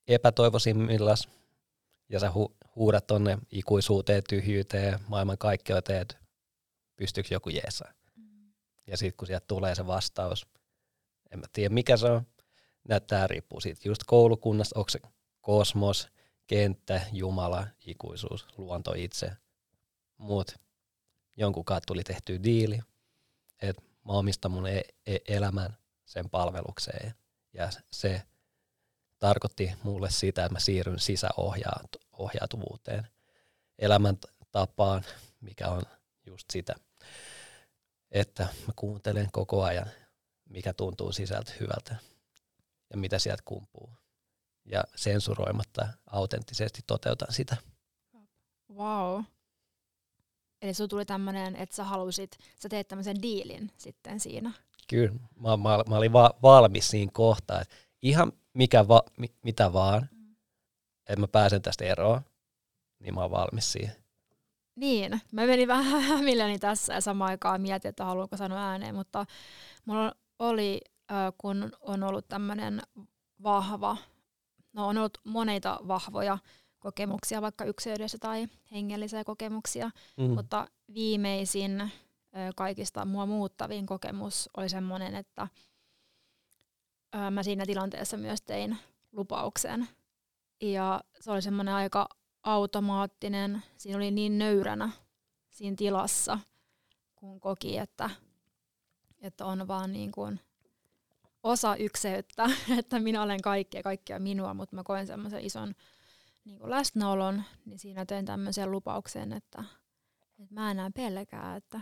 epätoivoisimmillas 0.08 1.28
ja 2.08 2.20
sä 2.20 2.28
hu- 2.28 2.54
huudat 2.76 3.06
tonne 3.06 3.38
ikuisuuteen, 3.50 4.22
tyhjyyteen, 4.28 4.98
maailman 5.08 5.38
kaikkeuteen, 5.38 6.02
että 6.02 6.16
pystyykö 6.96 7.34
joku 7.34 7.50
jeesaa. 7.50 7.92
Mm. 8.16 8.52
Ja 8.86 8.96
sitten 8.96 9.16
kun 9.16 9.26
sieltä 9.26 9.46
tulee 9.46 9.74
se 9.74 9.86
vastaus, 9.86 10.46
en 11.30 11.38
mä 11.38 11.46
tiedä 11.52 11.74
mikä 11.74 11.96
se 11.96 12.06
on, 12.06 12.22
näyttää 12.88 13.26
riippuu 13.26 13.60
siitä 13.60 13.80
just 13.84 14.02
koulukunnasta, 14.06 14.78
onko 14.78 14.90
se 14.90 15.00
kosmos, 15.40 16.08
kenttä, 16.46 17.00
Jumala, 17.12 17.66
ikuisuus, 17.86 18.46
luonto 18.56 18.92
itse. 18.96 19.32
Muut 20.16 20.54
jonkun 21.36 21.64
kanssa 21.64 21.86
tuli 21.86 22.04
tehty 22.04 22.42
diili, 22.42 22.80
että 23.68 23.82
mä 23.82 24.12
omistan 24.12 24.50
mun 24.50 24.66
e- 24.66 24.82
e- 25.06 25.18
elämän 25.28 25.76
sen 26.04 26.30
palvelukseen. 26.30 27.14
Ja 27.52 27.70
se 27.92 28.22
tarkoitti 29.18 29.72
mulle 29.82 30.10
sitä, 30.10 30.44
että 30.44 30.52
mä 30.52 30.60
siirryn 30.60 30.98
sisäohjautuvuuteen, 30.98 33.08
elämäntapaan, 33.78 35.04
mikä 35.40 35.68
on 35.68 35.82
just 36.26 36.50
sitä, 36.52 36.74
että 38.10 38.42
mä 38.42 38.72
kuuntelen 38.76 39.28
koko 39.32 39.62
ajan, 39.62 39.90
mikä 40.48 40.72
tuntuu 40.72 41.12
sisältä 41.12 41.52
hyvältä 41.60 41.96
ja 42.90 42.96
mitä 42.96 43.18
sieltä 43.18 43.42
kumpuu 43.44 43.92
ja 44.64 44.84
sensuroimatta 44.96 45.88
autenttisesti 46.06 46.80
toteutan 46.86 47.32
sitä. 47.32 47.56
Wow. 48.72 49.22
Eli 50.64 50.74
sulla 50.74 50.88
tuli 50.88 51.04
tämmöinen, 51.04 51.56
että 51.56 51.76
sä 51.76 51.84
halusit, 51.84 52.38
sä 52.60 52.68
teet 52.68 52.88
tämmöisen 52.88 53.22
diilin 53.22 53.70
sitten 53.76 54.20
siinä. 54.20 54.52
Kyllä, 54.88 55.14
mä, 55.36 55.56
mä, 55.56 55.78
mä 55.88 55.96
olin 55.96 56.12
va- 56.12 56.34
valmis 56.42 56.88
siinä 56.88 57.10
kohtaa, 57.14 57.60
että 57.60 57.74
ihan 58.02 58.32
mikä 58.54 58.88
va, 58.88 59.02
mi, 59.18 59.26
mitä 59.42 59.72
vaan, 59.72 60.08
mm. 60.12 60.36
että 61.06 61.20
mä 61.20 61.28
pääsen 61.28 61.62
tästä 61.62 61.84
eroon, 61.84 62.20
niin 62.98 63.14
mä 63.14 63.20
oon 63.20 63.30
valmis 63.30 63.72
siihen. 63.72 63.96
Niin, 64.76 65.20
mä 65.32 65.46
menin 65.46 65.68
vähän 65.68 66.02
hämilläni 66.02 66.58
tässä 66.58 66.94
ja 66.94 67.00
samaan 67.00 67.30
aikaan 67.30 67.60
mietin, 67.60 67.88
että 67.88 68.04
haluanko 68.04 68.36
sanoa 68.36 68.70
ääneen, 68.70 68.94
mutta 68.94 69.26
mulla 69.84 70.12
oli, 70.38 70.80
kun 71.38 71.72
on 71.80 72.02
ollut 72.02 72.28
tämmöinen 72.28 72.82
vahva 73.42 73.96
No 74.74 74.88
on 74.88 74.98
ollut 74.98 75.18
moneita 75.24 75.80
vahvoja 75.88 76.38
kokemuksia, 76.84 77.42
vaikka 77.42 77.64
yksilöidyssä 77.64 78.18
tai 78.18 78.46
hengellisiä 78.72 79.24
kokemuksia, 79.24 79.90
mm. 80.16 80.30
mutta 80.30 80.66
viimeisin 80.94 81.90
kaikista 82.56 83.04
mua 83.04 83.26
muuttavin 83.26 83.86
kokemus 83.86 84.50
oli 84.56 84.68
semmoinen, 84.68 85.14
että 85.14 85.48
mä 87.30 87.42
siinä 87.42 87.66
tilanteessa 87.66 88.16
myös 88.16 88.42
tein 88.42 88.78
lupauksen. 89.12 89.88
Ja 90.60 91.00
se 91.20 91.30
oli 91.30 91.42
semmoinen 91.42 91.74
aika 91.74 92.08
automaattinen, 92.42 93.62
siinä 93.76 93.96
oli 93.96 94.10
niin 94.10 94.38
nöyränä 94.38 94.90
siinä 95.50 95.76
tilassa, 95.76 96.38
kun 97.16 97.40
koki, 97.40 97.78
että, 97.78 98.10
että 99.20 99.46
on 99.46 99.68
vaan 99.68 99.92
niin 99.92 100.12
kuin 100.12 100.40
osa 101.42 101.76
ykseyttä, 101.76 102.50
että 102.78 102.98
minä 102.98 103.22
olen 103.22 103.42
kaikkea, 103.42 103.82
kaikkea 103.82 104.18
minua, 104.18 104.54
mutta 104.54 104.76
mä 104.76 104.82
koen 104.82 105.06
semmoisen 105.06 105.44
ison 105.44 105.74
niin 106.44 106.58
kuin 106.58 106.70
läsnäolon, 106.70 107.42
niin 107.64 107.78
siinä 107.78 108.06
tein 108.06 108.24
tämmöisen 108.24 108.70
lupauksen, 108.70 109.32
että, 109.32 109.64
että 110.38 110.54
mä 110.54 110.70
enää 110.70 110.90
pelkää, 110.90 111.56
että, 111.56 111.78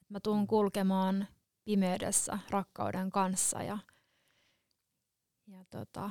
että 0.00 0.06
mä 0.08 0.20
tuun 0.20 0.46
kulkemaan 0.46 1.28
pimeydessä 1.64 2.38
rakkauden 2.50 3.10
kanssa 3.10 3.62
ja, 3.62 3.78
ja 5.46 5.64
tota, 5.70 6.10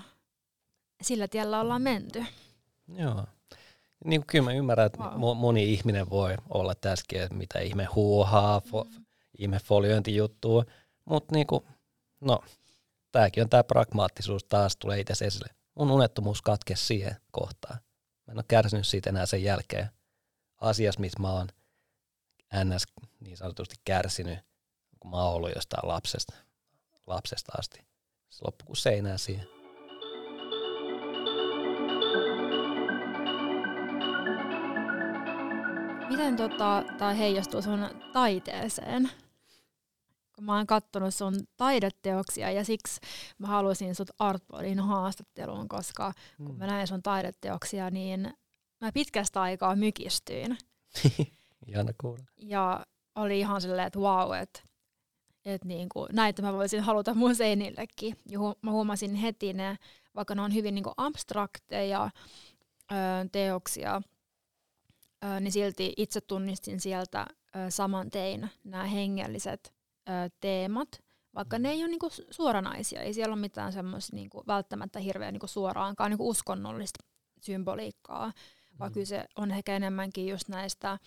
sillä 1.02 1.28
tiellä 1.28 1.62
ollaan 1.62 1.82
menty. 1.82 2.26
Joo. 2.88 3.26
Niin 4.06 4.22
kuin 4.22 4.28
kyllä 4.28 4.46
mä 4.46 4.54
ymmärrän, 4.54 4.86
että 4.86 5.04
wow. 5.04 5.38
moni 5.38 5.74
ihminen 5.74 6.10
voi 6.10 6.36
olla 6.50 6.76
tässäkin, 6.76 7.22
että 7.22 7.36
mitä 7.36 7.60
ihme 7.60 7.86
huuhaa, 7.86 8.62
fo, 8.62 8.84
mm. 8.84 9.06
ihme 9.38 9.60
foliointijuttua, 9.60 10.64
mutta 11.06 11.36
niin 11.36 11.48
kuin, 11.48 11.66
no, 12.22 12.40
tämäkin 13.12 13.44
on 13.44 13.50
tämä 13.50 13.64
pragmaattisuus 13.64 14.44
taas 14.44 14.78
tulee 14.78 15.00
itse 15.00 15.26
esille. 15.26 15.50
Mun 15.76 15.92
unettomuus 15.92 16.42
katkesi 16.42 16.86
siihen 16.86 17.16
kohtaan. 17.32 17.80
Mä 18.28 18.32
en 18.32 18.38
ole 18.38 18.46
kärsinyt 18.48 18.88
siitä 18.88 19.10
enää 19.10 19.26
sen 19.26 19.44
jälkeen. 19.44 19.90
Asiassa, 20.62 21.02
missä 21.02 21.20
mä 21.20 21.32
oon 21.32 21.48
ns. 22.64 22.84
niin 23.20 23.38
sanotusti 23.38 23.76
kärsinyt, 23.86 24.40
kun 25.00 25.12
mä 25.12 25.18
oon 25.18 25.34
ollut 25.34 25.52
jostain 25.56 25.88
lapsesta, 25.88 26.36
lapsesta 27.08 27.52
asti. 27.58 27.86
Se 28.30 28.46
loppu 28.46 28.66
kuin 28.66 28.78
seinää 28.78 29.18
siihen. 29.18 29.48
Miten 36.10 36.36
tota, 36.36 36.84
tämä 36.98 37.14
heijastuu 37.14 37.62
sun 37.62 37.90
taiteeseen? 38.14 39.12
Kun 40.36 40.44
mä 40.44 40.58
oon 40.58 40.68
kattonut 40.68 41.14
sun 41.14 41.48
taideteoksia 41.58 42.52
ja 42.52 42.66
siksi 42.66 43.02
mä 43.38 43.48
halusin 43.48 43.96
sut 43.96 44.12
Artboardin 44.20 44.80
haastatteluun, 44.80 45.68
koska 45.68 46.14
kun 46.38 46.52
mm. 46.52 46.58
mä 46.58 46.68
näin 46.68 46.88
sun 46.88 47.04
taideteoksia, 47.04 47.90
niin 47.90 48.34
mä 48.82 48.92
pitkästä 48.92 49.42
aikaa 49.42 49.76
mykistyin. 49.76 50.58
Ihana 51.68 51.92
kuulla. 52.02 52.24
Ja 52.38 52.86
oli 53.16 53.40
ihan 53.40 53.62
silleen, 53.62 53.88
että 53.88 54.00
wow, 54.00 54.34
että 54.42 54.62
et 55.46 55.66
niinku, 55.66 56.08
näitä 56.12 56.42
mä 56.42 56.54
voisin 56.54 56.82
haluta 56.82 57.14
mun 57.14 57.36
seinillekin. 57.36 58.18
Ja 58.30 58.40
hu- 58.40 58.58
mä 58.62 58.72
huomasin 58.72 59.16
heti 59.16 59.54
ne, 59.54 59.78
vaikka 60.16 60.36
ne 60.36 60.42
on 60.42 60.54
hyvin 60.54 60.76
niinku 60.76 60.94
abstrakteja 60.98 62.10
ö, 62.92 62.96
teoksia, 63.32 64.02
niin 65.40 65.52
silti 65.52 65.94
itse 65.98 66.22
tunnistin 66.22 66.80
sieltä 66.80 67.28
saman 67.70 68.10
tein 68.10 68.50
nämä 68.64 68.84
hengelliset 68.84 69.75
teemat, 70.40 70.90
vaikka 71.36 71.60
ne 71.60 71.72
ei 71.72 71.80
ole 71.80 71.88
niinku 71.88 72.10
suoranaisia, 72.30 73.02
ei 73.02 73.14
siellä 73.14 73.34
ole 73.34 73.42
mitään 73.42 73.74
semmoista 73.74 74.16
niinku 74.16 74.44
välttämättä 74.48 75.00
hirveän 75.00 75.34
niinku 75.34 75.48
suoraankaan 75.48 76.12
niinku 76.12 76.30
uskonnollista 76.30 77.06
symboliikkaa, 77.42 78.28
mm. 78.28 78.80
vaan 78.80 78.92
kyse 78.92 79.26
on 79.36 79.52
ehkä 79.52 79.76
enemmänkin 79.76 80.28
just 80.28 80.48
näistä 80.48 81.00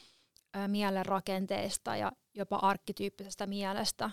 ä, 0.56 0.68
mielenrakenteista 0.68 1.96
ja 1.96 2.12
jopa 2.34 2.56
arkkityyppisestä 2.56 3.46
mielestä, 3.46 4.10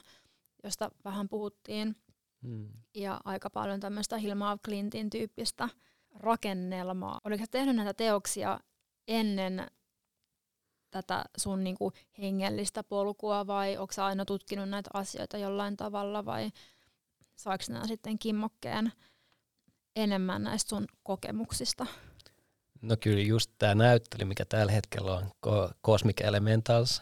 josta 0.63 0.91
vähän 1.05 1.29
puhuttiin. 1.29 1.95
Mm. 2.41 2.69
Ja 2.95 3.21
aika 3.25 3.49
paljon 3.49 3.79
tämmöistä 3.79 4.17
Hilma 4.17 4.57
Clintin 4.65 5.09
tyyppistä 5.09 5.69
rakennelmaa. 6.15 7.19
Oliko 7.23 7.43
tehnyt 7.51 7.75
näitä 7.75 7.93
teoksia 7.93 8.59
ennen 9.07 9.67
tätä 11.01 11.25
sun 11.37 11.63
niinku 11.63 11.93
hengellistä 12.21 12.83
polkua 12.83 13.47
vai 13.47 13.77
onko 13.77 13.93
aina 13.97 14.25
tutkinut 14.25 14.69
näitä 14.69 14.89
asioita 14.93 15.37
jollain 15.37 15.77
tavalla 15.77 16.25
vai 16.25 16.51
saako 17.35 17.63
nämä 17.69 17.87
sitten 17.87 18.19
kimmokkeen 18.19 18.91
enemmän 19.95 20.43
näistä 20.43 20.69
sun 20.69 20.85
kokemuksista? 21.03 21.85
No 22.81 22.97
kyllä 22.99 23.21
just 23.21 23.51
tämä 23.57 23.75
näyttely, 23.75 24.25
mikä 24.25 24.45
tällä 24.45 24.71
hetkellä 24.71 25.13
on, 25.13 25.31
Cosmic 25.85 26.21
Elementals 26.21 27.01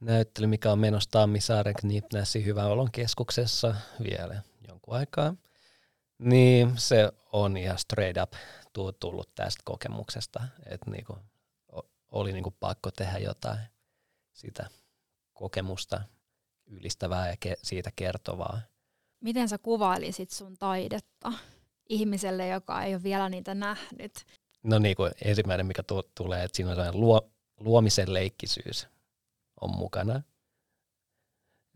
näyttely, 0.00 0.46
mikä 0.46 0.72
on 0.72 0.78
menossa 0.78 1.10
Tammisaaren 1.10 1.74
Knipnässi 1.74 2.44
Hyvän 2.44 2.66
olon 2.66 2.90
keskuksessa 2.92 3.74
vielä 4.02 4.42
jonkun 4.68 4.94
aikaa. 4.94 5.34
Niin 6.18 6.72
se 6.76 7.12
on 7.32 7.56
ihan 7.56 7.78
straight 7.78 8.22
up 8.22 8.32
tullut 9.00 9.34
tästä 9.34 9.62
kokemuksesta, 9.64 10.42
että 10.66 10.90
niinku 10.90 11.18
oli 12.10 12.32
niinku 12.32 12.50
pakko 12.50 12.90
tehdä 12.90 13.18
jotain 13.18 13.58
sitä 14.32 14.70
kokemusta 15.32 16.00
ylistävää 16.66 17.28
ja 17.28 17.34
ke- 17.46 17.60
siitä 17.62 17.90
kertovaa. 17.96 18.60
Miten 19.20 19.48
sä 19.48 19.58
kuvailisit 19.58 20.30
sun 20.30 20.56
taidetta 20.58 21.32
ihmiselle, 21.88 22.48
joka 22.48 22.82
ei 22.82 22.94
ole 22.94 23.02
vielä 23.02 23.28
niitä 23.28 23.54
nähnyt? 23.54 24.26
No 24.62 24.78
niin 24.78 24.96
kuin 24.96 25.12
ensimmäinen, 25.24 25.66
mikä 25.66 25.82
tu- 25.82 26.10
tulee, 26.14 26.44
että 26.44 26.56
siinä 26.56 26.70
on 26.70 26.76
sellainen 26.76 27.00
luo- 27.00 27.30
luomisen 27.60 28.14
leikkisyys 28.14 28.88
on 29.60 29.70
mukana. 29.70 30.22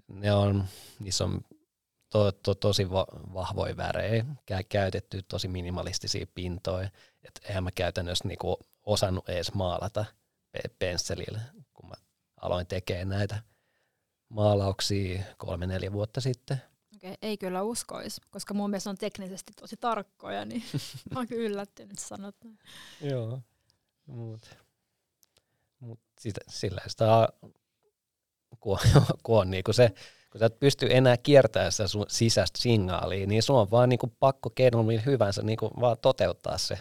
Ne 0.08 0.32
on, 0.32 0.64
niissä 0.98 1.24
on 1.24 1.40
to, 2.10 2.32
to, 2.32 2.54
tosi 2.54 2.90
va, 2.90 3.06
vahvoja 3.34 3.76
värejä, 3.76 4.24
käytetty 4.68 5.22
tosi 5.22 5.48
minimalistisia 5.48 6.26
pintoja, 6.34 6.90
että 7.22 7.40
eihän 7.48 7.64
mä 7.64 7.70
käytännössä 7.70 8.28
niinku 8.28 8.58
osannut 8.86 9.28
edes 9.28 9.54
maalata– 9.54 10.04
pensselillä, 10.78 11.40
kun 11.74 11.88
mä 11.88 11.94
aloin 12.40 12.66
tekemään 12.66 13.08
näitä 13.08 13.42
maalauksia 14.28 15.22
kolme-neljä 15.36 15.92
vuotta 15.92 16.20
sitten. 16.20 16.62
Okei, 16.96 17.14
ei 17.22 17.38
kyllä 17.38 17.62
uskoisi, 17.62 18.20
koska 18.30 18.54
mun 18.54 18.70
mielestä 18.70 18.90
on 18.90 18.98
teknisesti 18.98 19.52
tosi 19.60 19.76
tarkkoja, 19.76 20.44
niin 20.44 20.62
mä 21.14 21.20
oon 21.20 21.26
kyllä 21.26 21.42
yllättynyt 21.42 21.98
sanot 21.98 22.36
Joo, 23.00 23.40
mutta 24.06 24.48
mut 25.80 26.00
sitä, 26.20 26.40
sillä 26.48 26.80
sitä, 26.86 27.28
kun, 28.60 28.78
kun 29.22 29.40
on 29.40 29.50
niinku 29.50 29.72
se, 29.72 29.90
kun 30.30 30.38
sä 30.38 30.46
et 30.46 30.58
pysty 30.58 30.86
enää 30.90 31.16
kiertämään 31.16 31.72
sitä 31.72 31.88
sun 31.88 32.06
sisäistä 32.08 32.60
signaalia, 32.60 33.26
niin 33.26 33.42
sun 33.42 33.56
on 33.56 33.70
vaan 33.70 33.88
niinku 33.88 34.06
pakko 34.20 34.50
keinon 34.50 34.86
hyvänsä 35.06 35.42
niinku 35.42 35.70
vaan 35.80 35.96
toteuttaa 35.98 36.58
se 36.58 36.78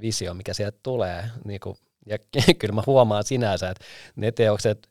visio, 0.00 0.34
mikä 0.34 0.54
sieltä 0.54 0.78
tulee. 0.82 1.30
Niinku 1.44 1.76
ja 2.06 2.18
kyllä 2.58 2.74
mä 2.74 2.82
huomaan 2.86 3.24
sinänsä, 3.24 3.70
että 3.70 3.84
ne 4.16 4.32
teokset, 4.32 4.88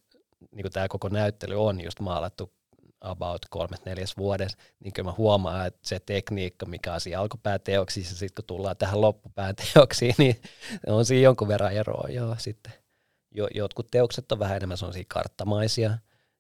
niin 0.52 0.64
kuin 0.64 0.72
tämä 0.72 0.88
koko 0.88 1.10
näyttely 1.10 1.66
on 1.66 1.84
just 1.84 2.00
maalattu 2.00 2.54
about 3.02 3.46
kolmet 3.50 3.86
neljäs 3.86 4.18
vuodessa, 4.18 4.58
niin 4.80 4.94
kyllä 4.94 5.10
mä 5.10 5.16
huomaan, 5.18 5.68
että 5.68 5.80
se 5.84 6.00
tekniikka, 6.00 6.66
mikä 6.66 6.94
on 6.94 7.02
siinä 7.02 7.20
alkupääteoksissa, 7.20 8.16
sitten 8.16 8.36
kun 8.36 8.48
tullaan 8.48 8.78
tähän 8.78 9.02
loppupääteoksiin, 9.02 10.16
niin 10.24 10.42
on 10.88 11.06
siinä 11.06 11.24
jonkun 11.24 11.48
verran 11.48 11.74
eroa 11.74 12.10
joo 12.10 12.36
sitten. 12.38 12.74
Jo, 13.32 13.48
jotkut 13.54 13.88
teokset 13.92 14.32
on 14.32 14.40
vähän 14.40 14.58
enemmän 14.58 14.78
sellaisia 14.78 15.04
karttamaisia, 15.08 15.98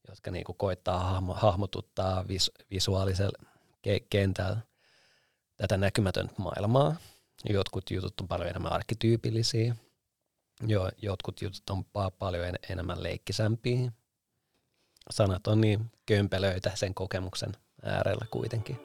jotka 0.10 0.32
niinku 0.32 0.54
koittaa 0.54 1.00
hahmo, 1.00 1.34
hahmotuttaa 1.34 2.28
vis, 2.28 2.52
visuaalisella 2.72 3.38
ke, 3.82 4.00
kentällä 4.10 4.58
tätä 5.58 5.78
näkymätöntä 5.78 6.34
maailmaa. 6.38 6.96
Jotkut 7.50 7.92
jutut 7.92 8.22
on 8.22 8.28
paljon 8.28 8.50
enemmän 8.50 8.74
arkkityypillisiä. 8.74 9.76
Joo, 10.62 10.92
jotkut 11.02 11.42
jutut 11.42 11.70
on 11.70 11.84
pa- 11.86 12.12
paljon 12.20 12.46
en- 12.48 12.60
enemmän 12.70 13.04
leikkisämpiä. 13.04 13.92
Sanat 15.10 15.48
on 15.48 15.62
niin 15.62 15.92
kömpelöitä 16.06 16.72
sen 16.76 16.94
kokemuksen 16.94 17.52
äärellä 17.84 18.26
kuitenkin. 18.32 18.80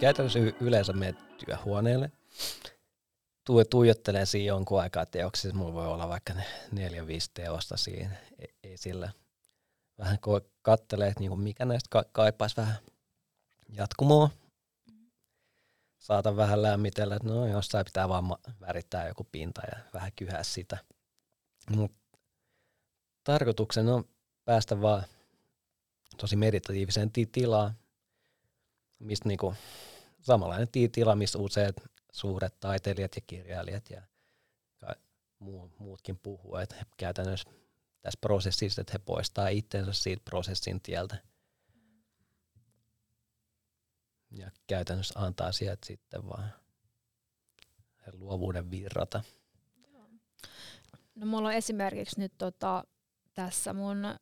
Käytännössä 0.00 0.38
yleensä 0.60 0.92
menet 0.92 1.16
työhuoneelle, 1.46 2.10
tu- 3.44 3.64
tuijottelee 3.64 4.26
siinä 4.26 4.46
jonkun 4.48 4.80
aikaa 4.80 5.06
teoksissa, 5.06 5.56
mulla 5.56 5.74
voi 5.74 5.86
olla 5.86 6.08
vaikka 6.08 6.32
ne 6.32 6.44
neljä, 6.72 7.06
viisi 7.06 7.30
teosta 7.34 7.76
siinä 7.76 8.16
esillä. 8.64 9.10
Vähän 9.98 10.18
ko- 10.26 10.48
kattelee, 10.62 11.08
että 11.08 11.20
niinku 11.20 11.36
mikä 11.36 11.64
näistä 11.64 11.88
ka- 11.90 12.04
kaipaisi 12.12 12.56
vähän 12.56 12.74
jatkumoa. 13.68 14.30
Saatan 15.98 16.36
vähän 16.36 16.62
lämmitellä, 16.62 17.16
että 17.16 17.28
no 17.28 17.46
jossain 17.46 17.84
pitää 17.84 18.08
vaan 18.08 18.24
värittää 18.60 19.08
joku 19.08 19.24
pinta 19.24 19.62
ja 19.72 19.78
vähän 19.94 20.12
kyhää 20.16 20.42
sitä. 20.42 20.78
Mut 21.70 21.92
tarkoituksena 23.24 23.94
on 23.94 24.04
päästä 24.44 24.80
vaan 24.80 25.04
tosi 26.16 26.36
meditatiiviseen 26.36 27.10
tilaan, 27.32 27.78
mistä 28.98 29.28
niinku 29.28 29.54
samanlainen 30.20 30.68
tila, 30.92 31.16
missä 31.16 31.38
useat 31.38 31.76
suuret 32.12 32.60
taiteilijat 32.60 33.16
ja 33.16 33.22
kirjailijat 33.26 33.90
ja 33.90 34.02
muutkin 35.78 36.18
puhuu, 36.18 36.56
että 36.56 36.76
käytännössä 36.96 37.50
tässä 38.00 38.18
prosessissa, 38.20 38.80
että 38.80 38.92
he 38.92 38.98
poistaa 38.98 39.48
itsensä 39.48 39.92
siitä 39.92 40.22
prosessin 40.24 40.80
tieltä 40.80 41.16
ja 44.30 44.50
käytännössä 44.66 45.20
antaa 45.20 45.52
sieltä 45.52 45.86
sitten 45.86 46.28
vaan 46.28 46.52
luovuuden 48.12 48.70
virrata. 48.70 49.22
No 51.14 51.26
mulla 51.26 51.48
on 51.48 51.54
esimerkiksi 51.54 52.20
nyt 52.20 52.32
tota, 52.38 52.84
tässä 53.34 53.72
mun 53.72 54.04
ö, 54.04 54.14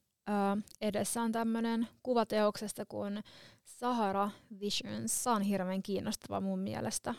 edessä 0.81 1.23
on 1.23 1.33
tämmöinen 1.33 1.89
kuvateoksesta 2.03 2.87
kuin 2.87 3.25
Sahara 3.65 4.31
Visions. 4.61 5.25
Se 5.25 5.31
on 5.31 5.43
hirveän 5.43 5.83
kiinnostava 5.83 6.41
mun 6.41 6.59
mielestä. 6.59 7.15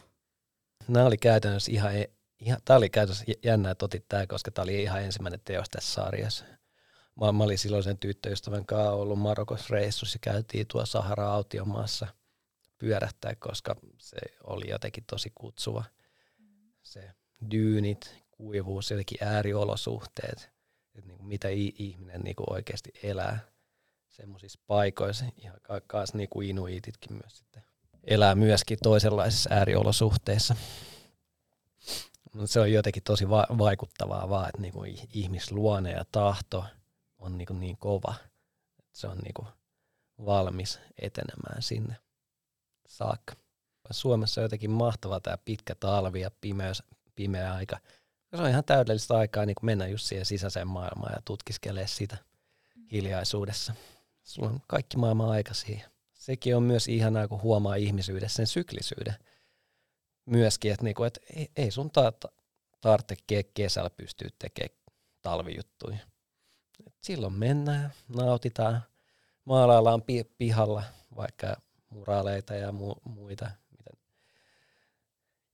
Nämä 0.87 1.05
oli 1.05 1.17
käytännössä 1.17 1.71
ihan, 1.71 1.95
e, 1.95 2.09
ihan 2.39 2.59
tämä 2.65 2.77
oli 2.77 2.89
käytännössä 2.89 3.25
jännä, 3.43 3.71
että 3.71 3.85
otit 3.85 4.05
tämä, 4.09 4.27
koska 4.27 4.51
tämä 4.51 4.63
oli 4.63 4.83
ihan 4.83 5.03
ensimmäinen 5.03 5.41
teos 5.45 5.69
tässä 5.69 5.93
sarjassa. 5.93 6.45
Mä, 7.19 7.31
mä 7.31 7.43
olin 7.43 7.57
silloin 7.57 7.83
sen 7.83 7.97
tyttöystävän 7.97 8.65
kanssa 8.65 8.91
ollut 8.91 9.19
Marokos 9.19 9.69
reissussa 9.69 10.15
ja 10.15 10.33
käytiin 10.33 10.67
tuo 10.67 10.85
Sahara-autiomaassa– 10.85 12.07
pyörähtää, 12.77 13.35
koska 13.35 13.75
se 13.97 14.17
oli 14.43 14.69
jotenkin 14.69 15.03
tosi 15.09 15.31
kutsuva. 15.35 15.83
Se 16.83 17.11
dyynit, 17.51 18.23
kuivuus, 18.31 18.91
jotenkin 18.91 19.17
ääriolosuhteet, 19.21 20.51
että 20.95 21.07
niin 21.07 21.17
kuin 21.17 21.27
mitä 21.27 21.47
ihminen 21.51 22.21
niin 22.21 22.35
kuin 22.35 22.53
oikeasti 22.53 22.91
elää 23.03 23.39
semmoisissa 24.09 24.59
paikoissa. 24.67 25.25
Ja 25.37 25.51
kaas 25.87 26.13
niin 26.13 26.29
kuin 26.29 26.49
inuititkin 26.49 27.13
myös 27.13 27.37
sitten 27.37 27.63
elää 28.03 28.35
myöskin 28.35 28.77
toisenlaisissa 28.83 29.49
ääriolosuhteissa. 29.53 30.55
Se 32.45 32.59
on 32.59 32.71
jotenkin 32.71 33.03
tosi 33.03 33.29
va- 33.29 33.47
vaikuttavaa 33.57 34.29
vaan, 34.29 34.49
että 34.49 34.61
niin 34.61 34.73
kuin 34.73 34.97
ihmisluonne 35.13 35.91
ja 35.91 36.05
tahto 36.11 36.65
on 37.19 37.37
niin, 37.37 37.59
niin 37.59 37.77
kova, 37.77 38.15
että 38.79 38.99
se 38.99 39.07
on 39.07 39.17
niin 39.17 39.47
valmis 40.25 40.79
etenemään 41.01 41.61
sinne 41.61 41.95
saakka. 42.87 43.35
Suomessa 43.91 44.41
on 44.41 44.45
jotenkin 44.45 44.71
mahtava 44.71 45.19
tämä 45.19 45.37
pitkä 45.45 45.75
talvi 45.75 46.21
ja 46.21 46.31
pimeys, 46.41 46.83
pimeä 47.15 47.53
aika. 47.53 47.77
Se 48.35 48.41
on 48.41 48.49
ihan 48.49 48.63
täydellistä 48.63 49.17
aikaa 49.17 49.45
niin 49.45 49.55
mennä 49.61 49.87
just 49.87 50.05
siihen 50.05 50.25
sisäiseen 50.25 50.67
maailmaan 50.67 51.13
ja 51.15 51.21
tutkiskelee 51.25 51.87
sitä 51.87 52.17
hiljaisuudessa. 52.91 53.73
Sulla 54.23 54.49
on 54.49 54.61
kaikki 54.67 54.97
maailman 54.97 55.29
aika 55.29 55.53
siihen. 55.53 55.91
Sekin 56.13 56.55
on 56.55 56.63
myös 56.63 56.87
ihanaa, 56.87 57.27
kun 57.27 57.41
huomaa 57.41 57.75
ihmisyydessä 57.75 58.35
sen 58.35 58.47
syklisyyden. 58.47 59.15
Myöskin, 60.25 60.71
että, 60.71 60.83
niinku, 60.83 61.03
että 61.03 61.19
ei, 61.35 61.51
ei 61.55 61.71
sun 61.71 61.91
ta- 61.91 62.13
tarvitse 62.81 63.43
kesällä 63.53 63.89
pystyä 63.89 64.29
tekemään 64.39 64.77
talvijuttuja. 65.21 65.97
Et 66.87 66.93
silloin 67.01 67.33
mennään, 67.33 67.93
nautitaan, 68.07 68.83
maalaillaan 69.45 70.01
pi- 70.01 70.31
pihalla 70.37 70.83
vaikka 71.15 71.55
muraaleita 71.89 72.53
ja 72.53 72.69
mu- 72.69 73.01
muita, 73.03 73.51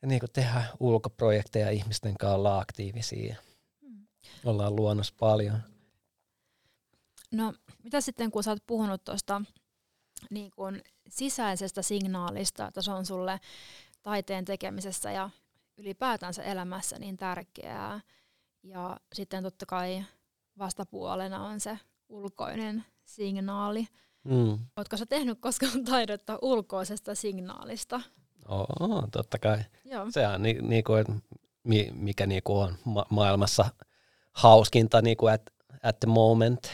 ja 0.02 0.08
niin 0.08 0.19
kuin 0.19 0.32
tehdä 0.32 0.63
ulkoprojekteja 0.80 1.69
ihmisten 1.69 2.17
kanssa, 2.17 2.36
olla 2.36 2.60
aktiivisia. 2.60 3.36
Mm. 3.82 4.08
Ollaan 4.46 4.76
luonnossa 4.76 5.13
paljon. 5.19 5.60
No, 7.32 7.54
mitä 7.84 8.02
sitten 8.02 8.32
kun 8.32 8.43
sä 8.43 8.52
oot 8.52 8.63
puhunut 8.67 9.04
tuosta 9.04 9.41
niin 10.30 10.52
sisäisestä 11.10 11.82
signaalista, 11.82 12.67
että 12.67 12.82
se 12.82 12.91
on 12.91 13.06
sulle 13.06 13.39
taiteen 14.04 14.46
tekemisessä 14.46 15.12
ja 15.12 15.30
ylipäätänsä 15.78 16.43
elämässä 16.43 17.00
niin 17.00 17.17
tärkeää. 17.17 18.02
Ja 18.63 18.98
sitten 19.13 19.43
totta 19.43 19.65
kai 19.65 20.04
vastapuolena 20.58 21.46
on 21.46 21.60
se 21.60 21.80
ulkoinen 22.10 22.86
signaali. 23.06 23.88
Mm. 24.23 24.59
Oletko 24.77 24.97
sä 24.97 25.05
tehnyt 25.05 25.39
koskaan 25.39 25.83
taidetta 25.86 26.39
ulkoisesta 26.41 27.15
signaalista? 27.15 28.01
Oo, 28.47 29.07
totta 29.12 29.39
kai. 29.39 29.57
Joo. 29.86 30.05
Se 30.12 30.27
on 30.27 30.41
ni, 30.43 30.53
niinku, 30.62 30.93
mikä 31.93 32.25
niinku 32.27 32.59
on 32.59 32.75
ma- 32.86 33.05
maailmassa 33.09 33.65
hauskinta 34.31 35.01
niinku 35.01 35.25
at, 35.27 35.41
at 35.83 35.99
the 35.99 36.07
moment. 36.07 36.67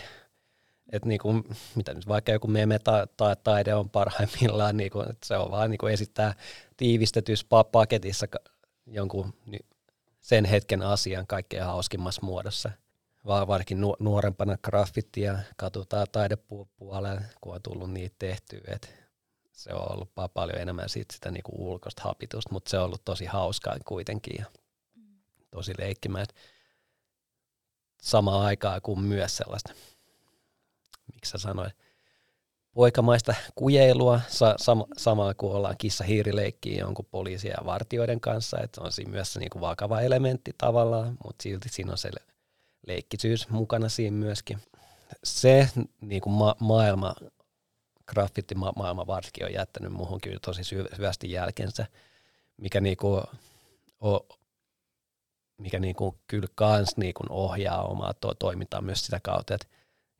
Et 0.91 1.05
niinku, 1.05 1.33
mitä 1.75 1.93
nyt 1.93 2.07
vaikka 2.07 2.31
joku 2.31 2.47
meme 2.47 2.79
tai 2.79 3.07
ta, 3.17 3.35
taide 3.35 3.73
on 3.75 3.89
parhaimmillaan, 3.89 4.77
niinku, 4.77 4.99
että 5.01 5.25
se 5.27 5.37
on 5.37 5.51
vaan 5.51 5.69
niinku 5.69 5.85
esittää 5.85 6.33
tiivistetyssä 6.77 7.45
paketissa 7.71 8.27
jonkun 8.87 9.33
sen 10.21 10.45
hetken 10.45 10.81
asian 10.81 11.27
kaikkein 11.27 11.63
hauskimmassa 11.63 12.21
muodossa. 12.25 12.71
Vaan 13.25 13.47
varsinkin 13.47 13.81
nuorempana 13.99 14.57
graffittia 14.57 15.39
katsotaan 15.57 16.07
taidepuolella, 16.11 17.21
kun 17.41 17.55
on 17.55 17.61
tullut 17.61 17.91
niitä 17.91 18.15
tehtyä. 18.19 18.61
Et 18.67 18.93
se 19.51 19.73
on 19.73 19.91
ollut 19.91 20.11
paljon 20.33 20.57
enemmän 20.57 20.89
sit 20.89 21.11
sitä 21.11 21.31
niinku 21.31 21.51
ulkoista 21.55 22.01
hapitusta, 22.05 22.53
mutta 22.53 22.69
se 22.69 22.77
on 22.77 22.85
ollut 22.85 23.05
tosi 23.05 23.25
hauskaa 23.25 23.77
kuitenkin 23.85 24.35
ja 24.39 24.45
tosi 25.51 25.73
leikkimään. 25.77 26.25
Samaan 28.01 28.45
aikaan 28.45 28.81
kuin 28.81 28.99
myös 28.99 29.37
sellaista, 29.37 29.73
miksi 31.13 31.31
sä 31.31 31.37
sanoit, 31.37 31.73
poikamaista 32.73 33.35
kujeilua, 33.55 34.21
sa- 34.27 34.55
sama, 34.57 34.85
samaa 34.97 35.33
kuin 35.33 35.53
ollaan 35.53 35.77
kissa-hiirileikkiä 35.77 36.79
jonkun 36.79 37.05
poliisia 37.11 37.51
ja 37.51 37.65
vartioiden 37.65 38.21
kanssa, 38.21 38.59
että 38.59 38.81
on 38.81 38.91
siinä 38.91 39.11
myös 39.11 39.37
niinku 39.37 39.61
vakava 39.61 40.01
elementti 40.01 40.51
tavallaan, 40.57 41.17
mutta 41.23 41.43
silti 41.43 41.69
siinä 41.69 41.91
on 41.91 41.97
se 41.97 42.09
leikkisyys 42.87 43.49
mukana 43.49 43.89
siinä 43.89 44.17
myöskin. 44.17 44.59
Se 45.23 45.69
niin 46.01 46.21
kuin 46.21 46.33
ma- 46.33 46.55
maailma, 46.59 47.15
graffiti-maailma 48.07 49.07
varsinkin 49.07 49.45
on 49.45 49.53
jättänyt 49.53 49.91
muuhun 49.91 50.21
kyllä 50.21 50.39
tosi 50.41 50.63
syvästi 50.63 51.31
jälkensä, 51.31 51.85
mikä, 52.57 52.81
niinku, 52.81 53.23
o, 54.03 54.27
mikä 55.57 55.79
niinku 55.79 56.19
kyllä 56.27 56.47
kans 56.55 56.97
niinku 56.97 57.23
ohjaa 57.29 57.83
omaa 57.83 58.13
to- 58.13 58.33
toimintaa 58.33 58.81
myös 58.81 59.05
sitä 59.05 59.19
kautta, 59.23 59.53
että 59.53 59.67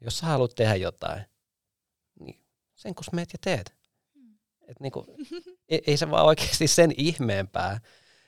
jos 0.01 0.17
sä 0.17 0.25
haluat 0.25 0.55
tehdä 0.55 0.75
jotain, 0.75 1.23
niin 2.19 2.43
sen 2.75 2.95
kun 2.95 3.03
meet 3.11 3.33
ja 3.33 3.39
teet. 3.43 3.73
Et 4.67 4.79
niinku, 4.79 5.05
ei, 5.69 5.81
ei 5.87 5.97
se 5.97 6.11
vaan 6.11 6.25
oikeasti 6.25 6.67
sen 6.67 6.93
ihmeempää, 6.97 7.79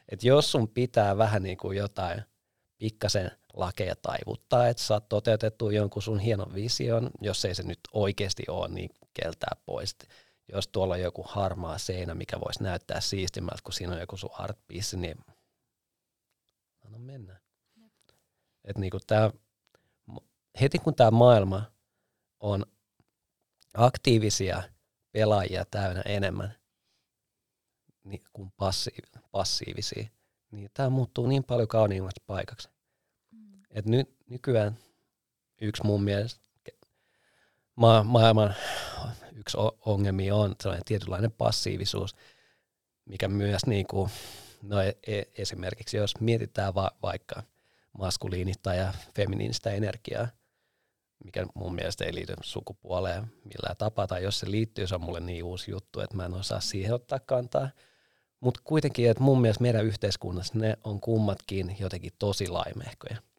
että 0.09 0.27
jos 0.27 0.51
sun 0.51 0.67
pitää 0.67 1.17
vähän 1.17 1.43
niinku 1.43 1.71
jotain 1.71 2.23
pikkasen 2.77 3.31
lakeja 3.53 3.95
taivuttaa, 3.95 4.67
että 4.67 4.83
saat 4.83 5.09
toteutettu 5.09 5.69
jonkun 5.69 6.01
sun 6.01 6.19
hienon 6.19 6.53
vision, 6.53 7.09
jos 7.21 7.45
ei 7.45 7.55
se 7.55 7.63
nyt 7.63 7.79
oikeasti 7.93 8.43
ole, 8.49 8.67
niin 8.67 8.89
keltää 9.13 9.55
pois. 9.65 9.97
Jos 10.53 10.67
tuolla 10.67 10.93
on 10.93 11.01
joku 11.01 11.25
harmaa 11.27 11.77
seinä, 11.77 12.15
mikä 12.15 12.39
voisi 12.39 12.63
näyttää 12.63 13.01
siistimältä, 13.01 13.61
kun 13.63 13.73
siinä 13.73 13.93
on 13.93 13.99
joku 13.99 14.17
sun 14.17 14.29
art 14.33 14.59
piece, 14.67 14.97
niin 14.97 15.17
anna 16.85 16.99
mennä. 16.99 17.39
Et 18.63 18.77
niinku 18.77 18.99
tää, 19.07 19.31
heti 20.61 20.79
kun 20.79 20.95
tämä 20.95 21.11
maailma 21.11 21.71
on 22.39 22.65
aktiivisia 23.73 24.63
pelaajia 25.11 25.65
täynnä 25.65 26.01
enemmän 26.05 26.55
niin 28.03 28.23
kuin 28.33 28.53
passiivisia, 29.31 30.07
niin 30.51 30.69
tämä 30.73 30.89
muuttuu 30.89 31.27
niin 31.27 31.43
paljon 31.43 31.67
kauniimmaksi 31.67 32.23
paikaksi. 32.25 32.69
Et 33.71 33.85
ny, 33.85 34.03
nykyään 34.29 34.77
yksi 35.61 35.83
mun 35.83 36.03
mielestä 36.03 36.41
ma- 37.75 38.03
maailman 38.03 38.55
yksi 39.35 39.57
ongelmia 39.85 40.35
on 40.35 40.55
sellainen 40.61 40.85
tietynlainen 40.85 41.31
passiivisuus, 41.31 42.15
mikä 43.05 43.27
myös 43.27 43.65
niin 43.65 43.87
kuin, 43.87 44.09
no 44.61 44.81
e- 44.81 44.97
e- 45.07 45.23
esimerkiksi 45.37 45.97
jos 45.97 46.19
mietitään 46.19 46.75
va- 46.75 46.97
vaikka 47.01 47.43
maskuliinista 47.97 48.73
ja 48.73 48.93
feminiinistä 49.15 49.71
energiaa, 49.71 50.27
mikä 51.23 51.45
mun 51.55 51.75
mielestä 51.75 52.05
ei 52.05 52.15
liity 52.15 52.33
sukupuoleen 52.41 53.23
millään 53.43 53.77
tapaa, 53.77 54.07
tai 54.07 54.23
jos 54.23 54.39
se 54.39 54.51
liittyy, 54.51 54.87
se 54.87 54.95
on 54.95 55.01
mulle 55.01 55.19
niin 55.19 55.43
uusi 55.43 55.71
juttu, 55.71 55.99
että 55.99 56.15
mä 56.15 56.25
en 56.25 56.33
osaa 56.33 56.59
siihen 56.59 56.93
ottaa 56.93 57.19
kantaa. 57.19 57.69
Mutta 58.39 58.61
kuitenkin, 58.63 59.09
että 59.09 59.23
mun 59.23 59.41
mielestä 59.41 59.61
meidän 59.61 59.85
yhteiskunnassa 59.85 60.59
ne 60.59 60.77
on 60.83 60.99
kummatkin 60.99 61.75
jotenkin 61.79 62.11
tosi 62.19 62.47
laimehkoja 62.47 63.30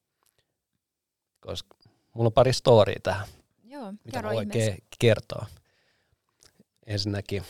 koska 1.42 1.76
mulla 2.14 2.26
on 2.28 2.32
pari 2.32 2.52
storia 2.52 3.00
tähän, 3.02 3.26
Joo, 3.64 3.92
mitä 4.04 4.22
voi 4.22 4.44
ke- 4.44 4.82
kertoa. 4.98 5.46
Ensinnäkin, 6.86 7.42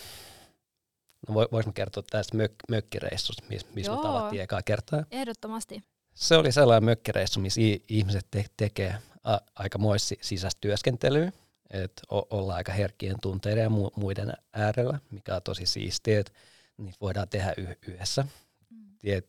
no 1.28 1.34
vois 1.34 1.66
mä 1.66 1.72
kertoa 1.72 2.02
tästä 2.10 2.38
mök- 2.38 2.64
mökkireissusta, 2.68 3.42
missä 3.48 3.66
mis 3.74 3.88
me 3.88 3.96
tavattiin 3.96 4.42
ekaa 4.42 4.62
kertaa. 4.62 5.04
Ehdottomasti. 5.10 5.82
Se 6.14 6.36
oli 6.36 6.52
sellainen 6.52 6.84
mökkireissu, 6.84 7.40
missä 7.40 7.60
ihmiset 7.88 8.26
te- 8.30 8.44
tekee 8.56 8.94
a- 9.24 9.38
aika 9.54 9.78
moista 9.78 10.14
sisäistä 10.20 10.58
työskentelyä, 10.60 11.32
että 11.70 12.02
o- 12.10 12.26
ollaan 12.38 12.56
aika 12.56 12.72
herkkien 12.72 13.16
tunteiden 13.22 13.62
ja 13.62 13.68
mu- 13.68 13.92
muiden 13.96 14.32
äärellä, 14.52 14.98
mikä 15.10 15.36
on 15.36 15.42
tosi 15.42 15.66
siistiä, 15.66 16.20
että 16.20 16.32
niitä 16.76 16.96
voidaan 17.00 17.28
tehdä 17.28 17.54
y- 17.56 17.76
yhdessä 17.88 18.24
mm. 18.70 18.96
tie- 18.98 19.22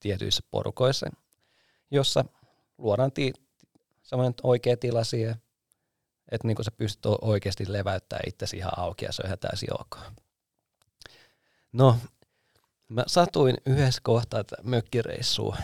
tietyissä 0.00 0.42
porukoissa, 0.50 1.10
jossa 1.90 2.24
luodaan 2.78 3.12
ti- 3.12 3.32
semmoinen 4.02 4.34
oikea 4.42 4.76
tila 4.76 5.04
siihen, 5.04 5.36
että 6.32 6.48
niin 6.48 6.64
sä 6.64 6.70
pystyt 6.70 7.06
oikeasti 7.06 7.72
leväyttämään 7.72 8.28
itsesi 8.28 8.56
ihan 8.56 8.78
auki 8.78 9.04
ja 9.04 9.12
se 9.12 9.22
on 9.22 9.26
ihan 9.26 9.38
täysin 9.38 9.80
ok. 9.80 9.96
No, 11.72 11.98
mä 12.88 13.04
satuin 13.06 13.56
yhdessä 13.66 14.00
kohtaa 14.04 14.40
että 14.40 14.56
mökkireissua 14.62 15.56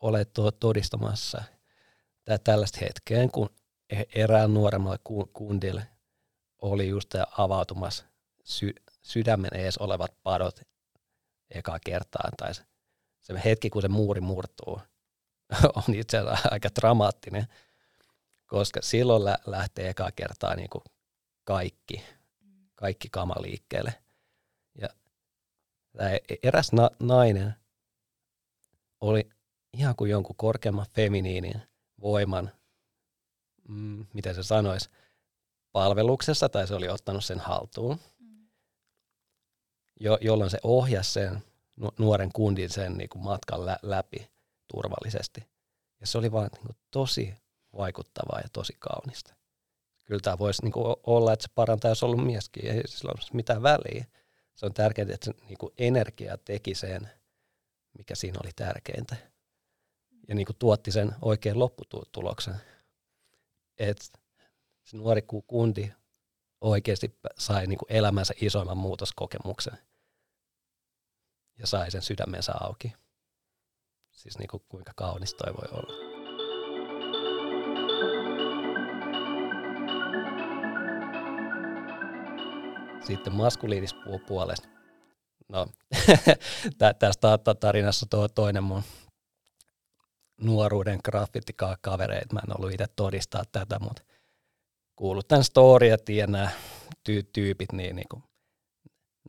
olet 0.00 0.30
todistamassa 0.60 1.44
tää 2.24 2.38
tällaista 2.38 2.78
hetkeen, 2.80 3.30
kun 3.30 3.50
e-, 3.90 4.22
erään 4.22 4.54
nuoremmalle 4.54 4.98
kundille 5.32 5.86
oli 6.62 6.88
just 6.88 7.14
avautumassa 7.38 8.04
sy- 8.44 8.74
sydämen 9.02 9.56
ees 9.56 9.78
olevat 9.78 10.22
padot 10.22 10.60
eka 11.50 11.78
kertaa, 11.86 12.30
tai 12.36 12.54
se 12.54 12.64
hetki, 13.44 13.70
kun 13.70 13.82
se 13.82 13.88
muuri 13.88 14.20
murtuu, 14.20 14.80
on 15.76 15.94
itse 15.94 16.18
asiassa 16.18 16.48
aika 16.50 16.68
dramaattinen, 16.80 17.46
koska 18.46 18.82
silloin 18.82 19.24
lä- 19.24 19.38
lähtee 19.46 19.88
ekaa 19.88 20.12
kertaa 20.12 20.54
niin 20.54 20.70
kuin 20.70 20.84
kaikki, 21.44 22.04
kaikki 22.74 23.08
kama 23.10 23.34
liikkeelle. 23.40 23.94
Ja 24.80 24.88
e-, 26.14 26.36
eräs 26.42 26.72
na- 26.72 26.90
nainen 27.00 27.54
oli 29.00 29.28
ihan 29.72 29.96
kuin 29.96 30.10
jonkun 30.10 30.36
korkeamman 30.36 30.86
feminiinin 30.94 31.62
voiman, 32.00 32.50
mm, 33.68 34.06
miten 34.12 34.34
se 34.34 34.42
sanoisi, 34.42 34.90
palveluksessa, 35.72 36.48
tai 36.48 36.66
se 36.66 36.74
oli 36.74 36.88
ottanut 36.88 37.24
sen 37.24 37.40
haltuun, 37.40 38.00
jo, 40.00 40.18
jolloin 40.20 40.50
se 40.50 40.58
ohjasi 40.62 41.12
sen 41.12 41.42
nuoren 41.98 42.32
kundin 42.32 42.70
sen 42.70 42.98
niin 42.98 43.08
kuin 43.08 43.24
matkan 43.24 43.66
lä- 43.66 43.78
läpi 43.82 44.30
turvallisesti. 44.68 45.48
Ja 46.00 46.06
se 46.06 46.18
oli 46.18 46.32
vaan 46.32 46.48
niin 46.52 46.66
kuin, 46.66 46.76
tosi 46.90 47.34
vaikuttavaa 47.76 48.40
ja 48.40 48.48
tosi 48.52 48.76
kaunista. 48.78 49.34
Kyllä 50.04 50.20
tämä 50.20 50.38
voisi 50.38 50.62
niin 50.62 50.72
kuin, 50.72 50.96
olla, 51.06 51.32
että 51.32 51.42
se 51.42 51.48
parantaa, 51.54 51.90
jos 51.90 52.02
ollut 52.02 52.26
mieskin. 52.26 52.66
Ei 52.66 52.82
sillä 52.86 53.10
ole 53.10 53.28
mitään 53.32 53.62
väliä. 53.62 54.04
Se 54.54 54.66
on 54.66 54.74
tärkeää, 54.74 55.08
että 55.14 55.24
se 55.24 55.32
niin 55.48 55.58
kuin, 55.58 55.72
energia 55.78 56.38
teki 56.38 56.74
sen, 56.74 57.10
mikä 57.98 58.14
siinä 58.14 58.38
oli 58.44 58.50
tärkeintä. 58.56 59.16
Ja 60.28 60.34
niin 60.34 60.46
kuin, 60.46 60.56
tuotti 60.58 60.92
sen 60.92 61.14
oikein 61.22 61.58
lopputuloksen. 61.58 62.54
Että 63.78 64.04
se 64.84 64.96
nuori 64.96 65.22
kundi 65.46 65.92
oikeasti 66.60 67.18
sai 67.38 67.66
niin 67.66 67.78
kuin, 67.78 67.92
elämänsä 67.92 68.34
isoimman 68.40 68.76
muutoskokemuksen 68.76 69.78
ja 71.58 71.66
sai 71.66 71.90
sen 71.90 72.02
sydämensä 72.02 72.52
auki. 72.60 72.92
Siis 74.16 74.38
niin 74.38 74.48
kuin 74.48 74.62
kuinka 74.68 74.92
kaunis 74.96 75.34
toi 75.34 75.54
voi 75.54 75.68
olla. 75.72 76.16
Sitten 83.06 83.34
maskuliinispuolesta. 83.34 84.68
No, 85.48 85.66
tästä 86.98 87.38
tarinassa 87.60 88.06
tuo 88.10 88.28
toinen 88.28 88.64
mun 88.64 88.82
nuoruuden 90.40 91.00
graffitikavereita. 91.04 92.34
Mä 92.34 92.40
en 92.46 92.56
ollut 92.58 92.72
itse 92.72 92.86
todistaa 92.96 93.42
tätä, 93.52 93.78
mutta 93.78 94.02
kuullut 94.96 95.28
tämän 95.28 95.44
story 95.44 95.86
ja 96.08 96.26
nämä 96.26 96.50
ty- 97.08 97.30
tyypit, 97.32 97.72
niin, 97.72 97.96
niin 97.96 98.08
kuin, 98.10 98.22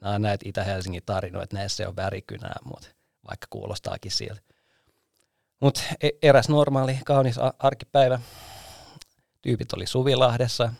nämä 0.01 0.15
on 0.15 0.21
näitä 0.21 0.49
Itä-Helsingin 0.49 1.05
tarinoita, 1.05 1.55
näissä 1.55 1.87
on 1.87 1.95
värikynää, 1.95 2.55
mutta 2.65 2.87
vaikka 3.29 3.47
kuulostaakin 3.49 4.11
siltä. 4.11 4.56
Mutta 5.59 5.81
e-, 6.01 6.09
eräs 6.21 6.49
normaali, 6.49 6.99
kaunis 7.05 7.35
arkipäivä. 7.59 8.19
Tyypit 9.41 9.73
oli 9.73 9.87
Suvilahdessa. 9.87 10.73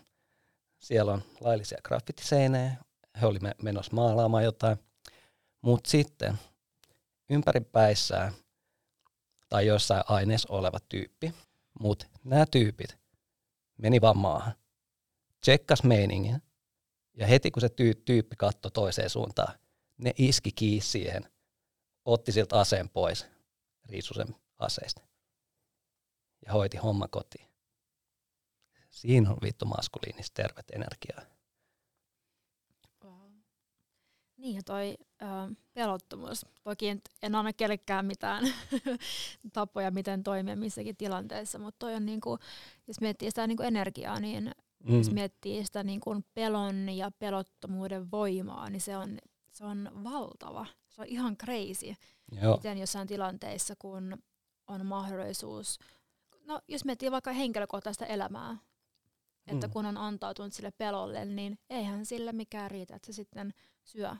Siellä 0.80 1.14
on 1.14 1.24
laillisia 1.42 1.78
graffitiseinejä. 1.84 2.76
He 3.22 3.26
oli 3.26 3.40
menossa 3.62 3.94
maalaamaan 3.96 4.44
jotain. 4.44 4.78
Mutta 5.62 5.90
sitten 5.90 6.40
ympäripäissään 7.30 8.34
tai 9.50 9.68
jossain 9.68 10.04
aineessa 10.08 10.54
oleva 10.54 10.80
tyyppi. 10.90 11.34
Mutta 11.80 12.06
nämä 12.24 12.46
tyypit 12.52 12.98
meni 13.78 14.02
vaan 14.02 14.18
maahan. 14.18 14.54
Tsekkas 15.40 15.84
meiningin. 15.84 16.42
Ja 17.18 17.28
heti 17.28 17.52
kun 17.52 17.62
se 17.62 17.70
tyy- 17.70 18.02
tyyppi 18.06 18.36
katsoi 18.36 18.72
toiseen 18.72 19.10
suuntaan, 19.10 19.60
ne 19.98 20.12
iski 20.18 20.52
kiinni 20.52 20.82
siihen, 20.82 21.32
otti 22.06 22.32
siltä 22.32 22.60
aseen 22.60 22.90
pois, 22.90 23.28
riisu 23.90 24.14
sen 24.14 24.36
aseista 24.60 25.02
ja 26.46 26.54
hoiti 26.54 26.78
homma 26.78 27.08
kotiin. 27.08 27.48
Siinä 28.90 29.30
on 29.30 29.38
vittu 29.42 29.66
maskuliinista 29.66 30.34
tervet 30.34 30.66
energiaa. 30.72 31.38
Niin 34.38 34.56
ja 34.56 34.64
toi 34.64 34.98
ö, 35.22 35.26
pelottomuus. 35.74 36.46
Toki 36.64 36.88
en 37.22 37.36
anna 37.36 37.54
kellekään 37.54 38.06
mitään 38.06 38.44
tapoja, 39.54 39.92
miten 39.92 40.24
toimia 40.24 40.56
missäkin 40.56 40.98
tilanteessa, 40.98 41.60
mutta 41.60 41.80
toi 41.80 41.96
on 41.96 42.06
niinku, 42.06 42.40
jos 42.88 43.02
miettii 43.02 43.32
sitä 43.32 43.48
niinku 43.48 43.64
energiaa, 43.64 44.20
niin 44.20 44.52
mm. 44.84 44.98
jos 44.98 45.12
miettii 45.12 45.66
sitä 45.66 45.84
niinku 45.84 46.24
pelon 46.34 46.90
ja 46.90 47.12
pelottomuuden 47.12 48.12
voimaa, 48.12 48.70
niin 48.70 48.82
se 48.82 48.98
on, 48.98 49.18
se 49.52 49.66
on 49.66 49.92
valtava. 50.04 50.66
Se 50.90 51.02
on 51.02 51.08
ihan 51.08 51.38
crazy. 51.38 51.96
Joo. 52.42 52.56
Miten 52.56 52.78
jossain 52.78 53.08
tilanteissa, 53.08 53.76
kun 53.80 54.18
on 54.68 54.86
mahdollisuus, 54.86 55.80
no 56.46 56.62
jos 56.68 56.86
miettii 56.86 57.12
vaikka 57.12 57.32
henkilökohtaista 57.32 58.06
elämää, 58.06 58.58
että 59.48 59.68
mm. 59.68 59.74
kun 59.74 59.86
on 59.86 59.98
antautunut 59.98 60.54
sille 60.54 60.72
pelolle, 60.72 61.26
niin 61.26 61.60
eihän 61.70 62.06
sille 62.06 62.32
mikään 62.32 62.72
riitä, 62.72 62.96
että 62.96 63.06
se 63.06 63.14
sitten 63.14 63.54
syö, 63.84 64.16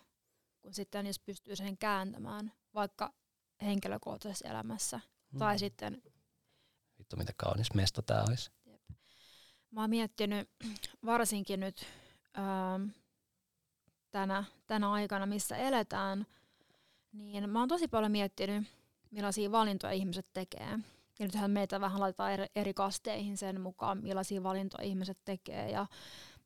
kun 0.62 0.74
sitten 0.74 1.08
jos 1.08 1.20
pystyy 1.20 1.56
sen 1.56 1.78
kääntämään, 1.78 2.52
vaikka 2.74 3.14
henkilökohtaisessa 3.62 4.48
elämässä, 4.48 5.00
mm. 5.32 5.40
tai 5.40 5.60
sitten... 5.60 6.02
Vittu, 7.00 7.16
mitä 7.16 7.34
kaunis 7.38 7.74
mesta 7.74 8.02
tämä 8.02 8.24
olisi. 8.24 8.52
Jep. 8.66 8.82
Mä 9.72 9.82
oon 9.82 9.90
miettinyt 9.90 10.50
varsinkin 11.06 11.60
nyt 11.60 11.86
ähm, 12.38 12.90
tänä, 14.12 14.44
tänä 14.68 14.92
aikana, 14.92 15.26
missä 15.26 15.58
eletään, 15.58 16.28
niin 17.12 17.50
mä 17.50 17.60
oon 17.60 17.70
tosi 17.70 17.88
paljon 17.88 18.12
miettinyt, 18.12 18.68
millaisia 19.12 19.52
valintoja 19.52 19.94
ihmiset 19.94 20.28
tekee. 20.34 20.70
Ja 21.20 21.26
nythän 21.26 21.52
meitä 21.52 21.82
vähän 21.82 22.00
laitetaan 22.00 22.32
eri, 22.32 22.46
eri 22.56 22.74
kasteihin 22.74 23.38
sen 23.38 23.62
mukaan, 23.62 23.98
millaisia 24.04 24.44
valintoja 24.44 24.88
ihmiset 24.88 25.18
tekee. 25.26 25.72
Ja 25.72 25.86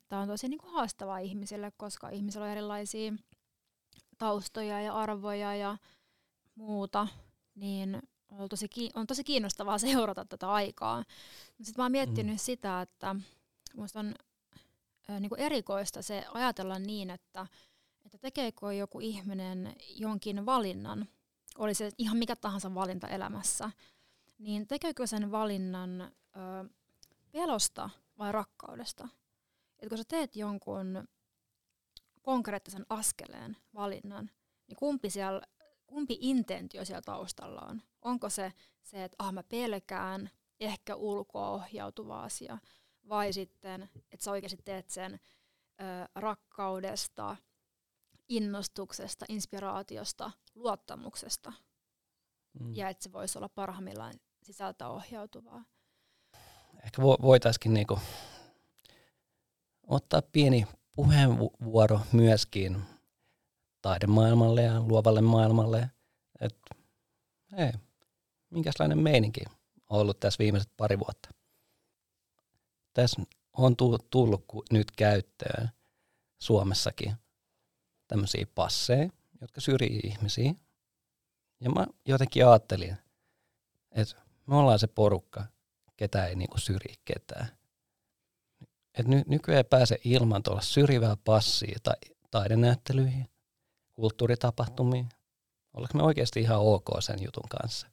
tämä 0.10 0.22
on 0.22 0.28
tosi 0.28 0.48
niin 0.48 0.60
kuin 0.60 0.74
haastavaa 0.74 1.20
ihmisille, 1.20 1.72
koska 1.78 2.10
ihmisillä 2.10 2.46
on 2.46 2.52
erilaisia 2.52 3.14
taustoja 4.18 4.82
ja 4.82 4.94
arvoja 4.94 5.56
ja 5.56 5.78
muuta. 6.56 7.08
Niin 7.56 8.02
on 8.32 8.50
tosi, 8.50 8.68
on 8.94 9.08
tosi 9.08 9.24
kiinnostavaa 9.24 9.78
seurata 9.88 10.26
tätä 10.26 10.52
aikaa. 10.52 11.04
Sitten 11.62 11.74
mä 11.78 11.84
oon 11.84 11.92
miettinyt 11.92 12.36
mm. 12.36 12.40
sitä, 12.40 12.82
että 12.82 13.16
musta 13.76 14.00
on 14.00 14.16
äh, 15.10 15.20
niin 15.20 15.30
kuin 15.30 15.42
erikoista 15.42 16.02
se 16.02 16.26
ajatella 16.34 16.80
niin, 16.80 17.10
että, 17.10 17.48
että 18.06 18.18
tekeekö 18.18 18.74
joku 18.74 19.00
ihminen 19.00 19.76
jonkin 19.96 20.46
valinnan, 20.46 21.08
oli 21.62 21.74
se 21.74 21.92
ihan 21.98 22.18
mikä 22.18 22.36
tahansa 22.36 22.76
valinta 22.76 23.08
elämässä, 23.08 23.72
niin 24.40 24.68
tekeekö 24.68 25.08
sen 25.08 25.32
valinnan 25.32 26.02
ö, 26.02 26.10
pelosta 27.32 27.90
vai 28.18 28.32
rakkaudesta? 28.32 29.08
Et 29.80 29.90
kun 29.90 29.98
sä 29.98 30.04
teet 30.08 30.36
jonkun 30.36 31.08
konkreettisen 32.22 32.86
askeleen 32.90 33.58
valinnan, 33.74 34.30
niin 34.68 34.76
kumpi, 34.76 35.10
siellä, 35.10 35.42
kumpi 35.88 36.18
intentio 36.20 36.86
siellä 36.86 37.02
taustalla 37.02 37.62
on? 37.62 37.82
Onko 38.02 38.30
se 38.30 38.54
se, 38.84 39.04
että 39.04 39.16
ah 39.20 39.34
mä 39.34 39.44
pelkään, 39.44 40.30
ehkä 40.60 40.96
ulkoa 40.96 41.50
ohjautuva 41.50 42.24
asia, 42.24 42.58
vai 43.10 43.34
sitten, 43.34 43.90
että 44.12 44.24
sä 44.24 44.32
oikeasti 44.32 44.62
teet 44.66 44.90
sen 44.90 45.14
ö, 45.14 45.84
rakkaudesta, 46.16 47.38
innostuksesta, 48.30 49.26
inspiraatiosta, 49.30 50.32
luottamuksesta. 50.56 51.54
Mm. 52.60 52.76
Ja 52.76 52.90
että 52.90 53.04
se 53.04 53.12
voisi 53.12 53.38
olla 53.38 53.50
parhaimmillaan 53.50 54.14
sisältä 54.44 54.90
ohjautuvaa. 54.90 55.66
Ehkä 56.86 57.02
voitaisiin 57.02 57.74
niinku 57.74 58.00
ottaa 59.88 60.22
pieni 60.22 60.68
puheenvuoro 60.96 62.00
myöskin 62.12 62.84
taidemaailmalle 63.82 64.62
ja 64.62 64.82
luovalle 64.82 65.22
maailmalle. 65.22 65.92
Että 66.42 66.76
hei, 67.58 67.72
minkälainen 68.50 69.00
meininki 69.00 69.42
on 69.90 70.02
ollut 70.02 70.20
tässä 70.20 70.40
viimeiset 70.40 70.72
pari 70.78 71.00
vuotta. 71.00 71.30
Tässä 72.94 73.22
on 73.54 73.76
tullut 74.10 74.46
nyt 74.72 74.92
käyttöön 74.92 75.70
Suomessakin 76.40 77.16
tämmöisiä 78.08 78.46
passeja, 78.56 79.10
jotka 79.42 79.62
syrjii 79.62 80.00
ihmisiä. 80.04 80.54
Ja 81.60 81.70
mä 81.70 81.88
jotenkin 82.06 82.48
ajattelin, 82.48 82.98
että 83.92 84.16
me 84.46 84.56
ollaan 84.56 84.80
se 84.80 84.88
porukka, 84.88 85.46
ketä 85.96 86.26
ei 86.26 86.36
niinku 86.36 86.58
syrji 86.58 86.96
ketään. 87.06 87.48
Et 88.94 89.08
ny, 89.08 89.24
nykyään 89.28 89.58
ei 89.58 89.64
pääse 89.64 90.00
ilman 90.04 90.44
tuolla 90.44 90.62
syrjivää 90.62 91.18
passia 91.26 91.80
tai 91.84 91.96
taidenäyttelyihin, 92.32 93.30
kulttuuritapahtumiin. 93.94 95.10
Ollaanko 95.74 95.98
me 95.98 96.04
oikeasti 96.04 96.42
ihan 96.42 96.60
ok 96.60 96.90
sen 97.00 97.24
jutun 97.24 97.50
kanssa? 97.50 97.88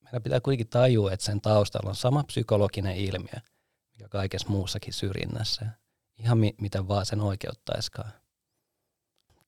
Meidän 0.00 0.22
pitää 0.22 0.40
kuitenkin 0.40 0.68
tajua, 0.68 1.12
että 1.12 1.26
sen 1.26 1.40
taustalla 1.40 1.88
on 1.90 1.96
sama 1.96 2.24
psykologinen 2.24 2.96
ilmiö, 2.96 3.40
mikä 3.92 4.08
kaikessa 4.08 4.48
muussakin 4.48 4.92
syrjinnässä. 4.92 5.66
Ihan 6.18 6.38
mi- 6.38 6.54
mitä 6.60 6.88
vaan 6.88 7.06
sen 7.06 7.20
oikeuttaiskaan 7.20 8.12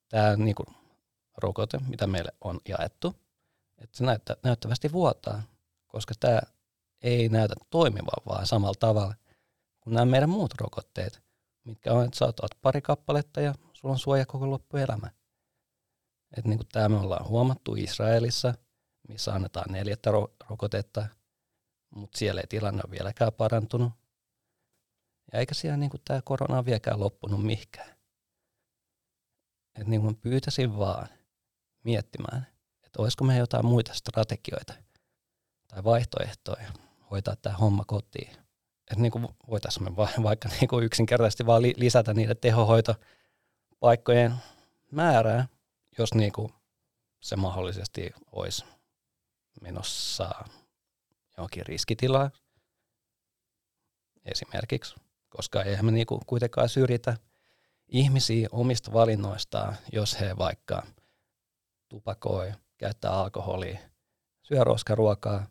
tämä 0.09 0.37
niin 0.37 0.55
kuin, 0.55 0.67
rokote, 1.37 1.79
mitä 1.79 2.07
meille 2.07 2.33
on 2.41 2.61
jaettu, 2.69 3.15
että 3.79 3.99
se 3.99 4.05
näyttä, 4.05 4.37
näyttävästi 4.45 4.93
vuotaa, 4.93 5.43
koska 5.87 6.15
tämä 6.21 6.41
ei 7.03 7.29
näytä 7.29 7.55
toimivan 7.71 8.23
vaan 8.29 8.47
samalla 8.47 8.75
tavalla 8.81 9.15
kuin 9.81 9.95
nämä 9.95 10.05
meidän 10.05 10.31
muut 10.31 10.55
rokotteet, 10.61 11.23
mitkä 11.65 11.93
on, 11.93 12.05
että 12.05 12.19
sä 12.19 12.33
pari 12.63 12.83
kappaletta 12.83 13.41
ja 13.41 13.55
sulla 13.73 13.93
on 13.93 13.99
suoja 13.99 14.27
koko 14.27 14.51
loppuelämä. 14.51 15.11
Että 16.37 16.49
niin 16.49 16.59
kuin 16.59 16.69
tämä 16.73 16.89
me 16.89 16.97
ollaan 16.97 17.29
huomattu 17.29 17.75
Israelissa, 17.75 18.55
missä 19.09 19.35
annetaan 19.35 19.73
neljättä 19.73 20.11
ro- 20.11 20.35
rokotetta, 20.51 21.07
mutta 21.91 22.19
siellä 22.19 22.41
ei 22.41 22.47
tilanne 22.47 22.83
ole 22.87 22.91
vieläkään 22.91 23.33
parantunut. 23.33 23.93
Ja 25.33 25.39
eikä 25.39 25.55
siellä 25.55 25.77
niin 25.77 25.91
tämä 26.05 26.21
korona 26.25 26.57
ole 26.57 26.65
vieläkään 26.65 27.01
loppunut 27.01 27.43
mihinkään 27.45 27.97
että 29.77 29.91
niin 29.91 30.01
kuin 30.01 30.17
pyytäisin 30.17 30.79
vaan 30.79 31.09
miettimään, 31.87 32.47
että 32.85 33.03
olisiko 33.03 33.25
me 33.25 33.39
jotain 33.39 33.67
muita 33.67 33.95
strategioita 33.95 34.75
tai 35.69 35.85
vaihtoehtoja 35.85 36.73
hoitaa 37.11 37.37
tämä 37.37 37.57
homma 37.57 37.85
kotiin. 37.87 38.31
Että 38.91 39.03
niin 39.03 39.13
kuin 39.13 39.29
voitaisiin 39.51 39.85
me 39.85 39.97
vaikka 40.23 40.49
niin 40.61 40.69
kuin 40.69 40.85
yksinkertaisesti 40.85 41.47
vaan 41.47 41.63
lisätä 41.63 42.15
niiden 42.15 42.37
tehohoitopaikkojen 42.37 44.35
määrää, 44.93 45.49
jos 45.99 46.15
niin 46.15 46.33
kuin 46.33 46.53
se 47.21 47.37
mahdollisesti 47.37 48.11
olisi 48.33 48.65
menossa 49.61 50.31
johonkin 51.37 51.67
riskitilaan 51.67 52.31
esimerkiksi, 54.25 54.95
koska 55.29 55.63
eihän 55.63 55.85
me 55.85 55.93
niinku 55.93 56.21
kuitenkaan 56.27 56.69
syrjitä 56.69 57.17
ihmisiä 57.89 58.49
omista 58.53 58.93
valinnoistaan, 58.93 59.77
jos 59.93 60.21
he 60.21 60.37
vaikka 60.39 60.83
tupakoi, 61.89 62.53
käyttää 62.79 63.13
alkoholia, 63.13 63.79
syö 64.43 64.65
roskaruokaa, 64.65 65.47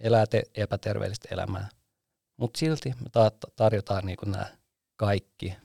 elää 0.00 0.26
te- 0.26 0.42
epäterveellistä 0.54 1.28
elämää. 1.30 1.68
Mutta 2.36 2.58
silti 2.58 2.94
me 3.00 3.30
tarjotaan 3.56 4.06
niinku 4.06 4.26
nämä 4.26 4.46
kaikki, 4.96 5.56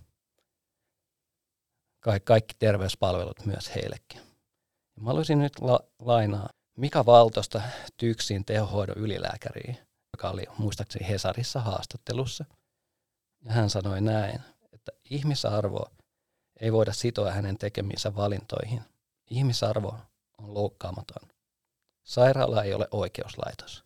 kaikki, 2.00 2.26
kaikki 2.26 2.56
terveyspalvelut 2.60 3.46
myös 3.46 3.76
heillekin. 3.76 4.22
Mä 4.96 5.08
haluaisin 5.08 5.40
nyt 5.40 5.62
la- 5.62 5.84
lainaa 6.00 6.50
Mika 6.78 7.06
Valtosta 7.06 7.62
Tyksin 7.98 8.46
tehohoidon 8.46 8.98
ylilääkäriä, 8.98 9.76
joka 10.14 10.30
oli 10.30 10.44
muistaakseni 10.58 11.10
Hesarissa 11.10 11.60
haastattelussa. 11.60 12.46
Ja 13.46 13.52
hän 13.52 13.70
sanoi 13.70 14.02
näin, 14.02 14.42
että 14.74 14.92
ihmisarvo 15.10 15.86
ei 16.62 16.74
voida 16.74 16.94
sitoa 16.94 17.32
hänen 17.32 17.58
tekemiinsä 17.58 18.16
valintoihin. 18.16 18.82
Ihmisarvo 19.30 19.96
on 20.38 20.54
loukkaamaton. 20.54 21.30
Sairaala 22.04 22.64
ei 22.64 22.74
ole 22.74 22.88
oikeuslaitos. 22.92 23.84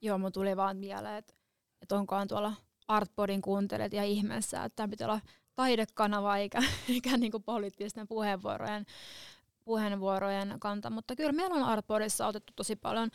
Joo, 0.00 0.18
mun 0.18 0.32
tuli 0.32 0.56
vaan 0.56 0.76
mieleen, 0.76 1.14
että, 1.14 1.34
että 1.82 1.96
onkohan 1.96 2.28
tuolla 2.28 2.52
Artpodin 2.88 3.42
kuuntelijat 3.42 3.92
ja 3.92 4.04
ihmeessä, 4.04 4.64
että 4.64 4.76
tämä 4.76 4.88
pitää 4.88 5.08
olla 5.08 5.20
taidekanava 5.54 6.36
eikä, 6.36 6.62
eikä 6.88 7.16
niinku 7.16 7.40
poliittisten 7.40 8.08
puheenvuorojen, 8.08 8.86
puheenvuorojen 9.64 10.56
kanta. 10.60 10.90
Mutta 10.90 11.16
kyllä 11.16 11.32
meillä 11.32 11.54
on 11.54 11.62
Artpodissa 11.62 12.26
otettu 12.26 12.52
tosi 12.56 12.76
paljon 12.76 13.10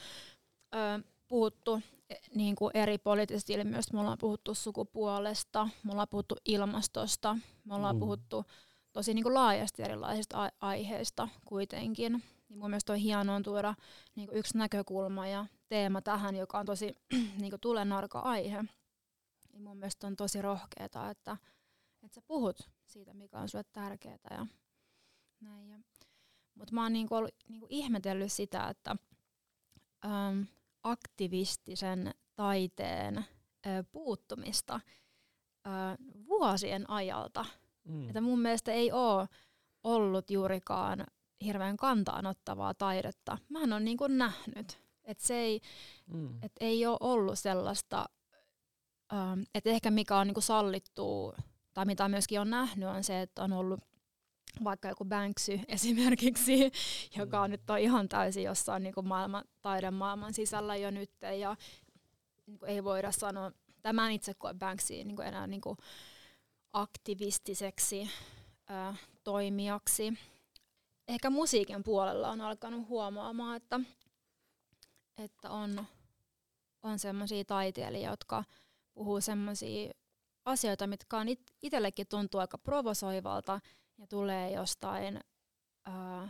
ö, 0.75 1.03
puhuttu 1.27 1.81
e, 2.09 2.15
niin 2.35 2.55
kuin 2.55 2.71
eri 2.73 2.97
poliittisista 2.97 3.53
ilmiöistä. 3.53 3.93
Me 3.93 3.99
ollaan 3.99 4.17
puhuttu 4.17 4.55
sukupuolesta, 4.55 5.69
me 5.83 5.91
ollaan 5.91 6.07
puhuttu 6.07 6.35
ilmastosta, 6.45 7.37
me 7.65 7.75
ollaan 7.75 7.95
mm. 7.95 7.99
puhuttu 7.99 8.45
tosi 8.97 9.13
niin 9.13 9.23
kuin 9.23 9.33
laajasti 9.33 9.83
erilaisista 9.83 10.43
a- 10.43 10.51
aiheista 10.59 11.27
kuitenkin. 11.45 12.23
Niin 12.49 12.59
mun 12.59 12.69
mielestä 12.69 12.93
on 12.93 12.99
hienoa 12.99 13.41
tuoda 13.41 13.75
niin 14.15 14.27
kuin 14.27 14.37
yksi 14.37 14.57
näkökulma 14.57 15.27
ja 15.27 15.45
teema 15.69 16.01
tähän, 16.01 16.35
joka 16.35 16.59
on 16.59 16.65
tosi 16.65 16.95
niin 17.41 17.49
kuin 17.49 17.59
tulenarka 17.59 18.19
aihe. 18.19 18.63
Niin 19.53 19.61
mun 19.61 19.77
mielestä 19.77 20.07
on 20.07 20.15
tosi 20.15 20.41
rohkeeta, 20.41 21.09
että, 21.09 21.37
että 22.03 22.15
sä 22.15 22.21
puhut 22.21 22.69
siitä, 22.85 23.13
mikä 23.13 23.39
on 23.39 23.49
sulle 23.49 23.63
tärkeää 23.71 24.17
ja 24.31 24.45
näin. 25.41 25.85
Mutta 26.55 26.73
mä 26.73 26.83
oon 26.83 26.93
niinku 26.93 27.15
ollut, 27.15 27.35
niinku 27.47 27.67
ihmetellyt 27.69 28.31
sitä, 28.31 28.69
että 28.69 28.95
äm, 30.05 30.45
aktivistisen 30.83 32.13
taiteen 32.35 33.17
ä, 33.17 33.23
puuttumista 33.91 34.79
ä, 35.67 35.69
vuosien 36.27 36.89
ajalta. 36.89 37.45
Mm. 37.87 38.07
Että 38.07 38.21
mun 38.21 38.39
mielestä 38.39 38.71
ei 38.71 38.91
ole 38.91 39.27
ollut 39.83 40.31
juurikaan 40.31 41.05
hirveän 41.43 41.77
kantaanottavaa 41.77 42.73
taidetta. 42.73 43.37
Mä 43.49 43.63
en 43.63 43.73
ole 43.73 43.79
niinku 43.79 44.07
nähnyt. 44.07 44.79
Että 45.03 45.27
se 45.27 45.39
ei, 45.39 45.61
mm. 46.07 46.37
et 46.41 46.51
ei 46.59 46.85
ole 46.85 46.97
ollut 46.99 47.39
sellaista, 47.39 48.05
ähm, 49.13 49.41
että 49.55 49.69
ehkä 49.69 49.91
mikä 49.91 50.17
on 50.17 50.27
niinku 50.27 50.41
sallittu, 50.41 51.33
tai 51.73 51.85
mitä 51.85 52.07
myöskin 52.07 52.41
on 52.41 52.49
nähnyt, 52.49 52.89
on 52.89 53.03
se, 53.03 53.21
että 53.21 53.43
on 53.43 53.53
ollut 53.53 53.79
vaikka 54.63 54.87
joku 54.87 55.05
Banksy 55.05 55.59
esimerkiksi, 55.67 56.71
joka 57.17 57.41
on 57.41 57.49
mm. 57.49 57.51
nyt 57.51 57.69
on 57.69 57.79
ihan 57.79 58.09
täysin 58.09 58.43
jossain 58.43 58.83
niinku 58.83 59.01
maailman, 59.01 59.43
taidemaailman 59.61 60.33
sisällä 60.33 60.75
jo 60.75 60.91
nyt, 60.91 61.11
ja 61.39 61.55
niinku 62.47 62.65
ei 62.65 62.83
voida 62.83 63.11
sanoa, 63.11 63.51
tämän 63.81 64.11
itse 64.11 64.33
koe 64.33 64.53
Banksy 64.53 64.93
niinku 64.93 65.21
enää 65.21 65.47
niinku 65.47 65.77
aktivistiseksi 66.81 68.09
ää, 68.67 68.95
toimijaksi. 69.23 70.13
Ehkä 71.07 71.29
musiikin 71.29 71.83
puolella 71.83 72.29
on 72.29 72.41
alkanut 72.41 72.87
huomaamaan, 72.87 73.57
että, 73.57 73.79
että 75.17 75.49
on, 75.49 75.85
on 76.83 76.99
sellaisia 76.99 77.45
taiteilijoita, 77.45 78.11
jotka 78.11 78.43
puhuu 78.93 79.21
sellaisia 79.21 79.93
asioita, 80.45 80.87
mitkä 80.87 81.17
on 81.17 81.27
it, 81.29 81.41
itsellekin 81.61 82.07
tuntuu 82.07 82.39
aika 82.39 82.57
provosoivalta 82.57 83.59
ja 83.97 84.07
tulee 84.07 84.51
jostain, 84.51 85.19
ää, 85.85 86.29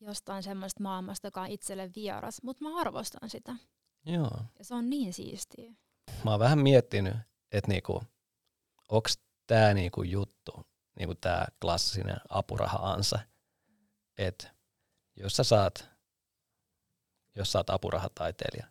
jostain 0.00 0.42
semmoista 0.42 0.82
maailmasta, 0.82 1.26
joka 1.26 1.40
on 1.40 1.50
itselle 1.50 1.90
vieras, 1.96 2.42
mutta 2.42 2.64
mä 2.64 2.80
arvostan 2.80 3.30
sitä. 3.30 3.56
Joo. 4.06 4.38
Ja 4.58 4.64
se 4.64 4.74
on 4.74 4.90
niin 4.90 5.12
siistiä. 5.12 5.74
Mä 6.24 6.30
oon 6.30 6.40
vähän 6.40 6.58
miettinyt, 6.58 7.16
että 7.52 7.70
niinku, 7.70 8.02
onko 8.88 9.08
tämä 9.46 9.74
niinku 9.74 10.02
juttu, 10.02 10.66
niinku 10.98 11.14
tämä 11.14 11.46
klassinen 11.60 12.16
apuraha-ansa, 12.28 13.18
että 14.18 14.54
jos 15.16 15.36
sä 15.36 15.44
saat, 15.44 15.88
jos 17.34 17.52
sä 17.52 17.58
oot 17.58 17.70
apurahataiteilija, 17.70 18.66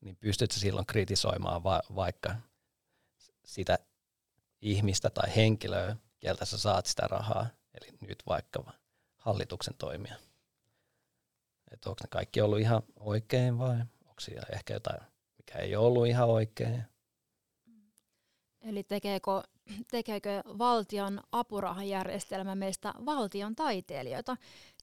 niin 0.00 0.16
pystyt 0.16 0.50
sä 0.50 0.60
silloin 0.60 0.86
kritisoimaan 0.86 1.64
va- 1.64 1.82
vaikka 1.94 2.36
sitä 3.44 3.78
ihmistä 4.60 5.10
tai 5.10 5.36
henkilöä, 5.36 5.96
keltä 6.20 6.44
sä 6.44 6.58
saat 6.58 6.86
sitä 6.86 7.06
rahaa, 7.06 7.46
eli 7.74 7.88
nyt 8.00 8.22
vaikka 8.26 8.72
hallituksen 9.16 9.74
toimia. 9.74 10.16
Että 11.70 11.90
onko 11.90 11.98
ne 12.02 12.08
kaikki 12.10 12.40
ollut 12.40 12.60
ihan 12.60 12.82
oikein 13.00 13.58
vai 13.58 13.80
onko 13.80 14.20
siellä 14.20 14.46
ehkä 14.52 14.74
jotain, 14.74 15.00
mikä 15.38 15.58
ei 15.58 15.76
ollut 15.76 16.06
ihan 16.06 16.28
oikein? 16.28 16.84
Eli 18.60 18.82
tekeekö, 18.82 19.30
tekeekö 19.90 20.42
valtion 20.58 21.20
apurahajärjestelmä 21.32 22.54
meistä 22.54 22.94
valtion 23.06 23.56
taiteilijoita? 23.56 24.36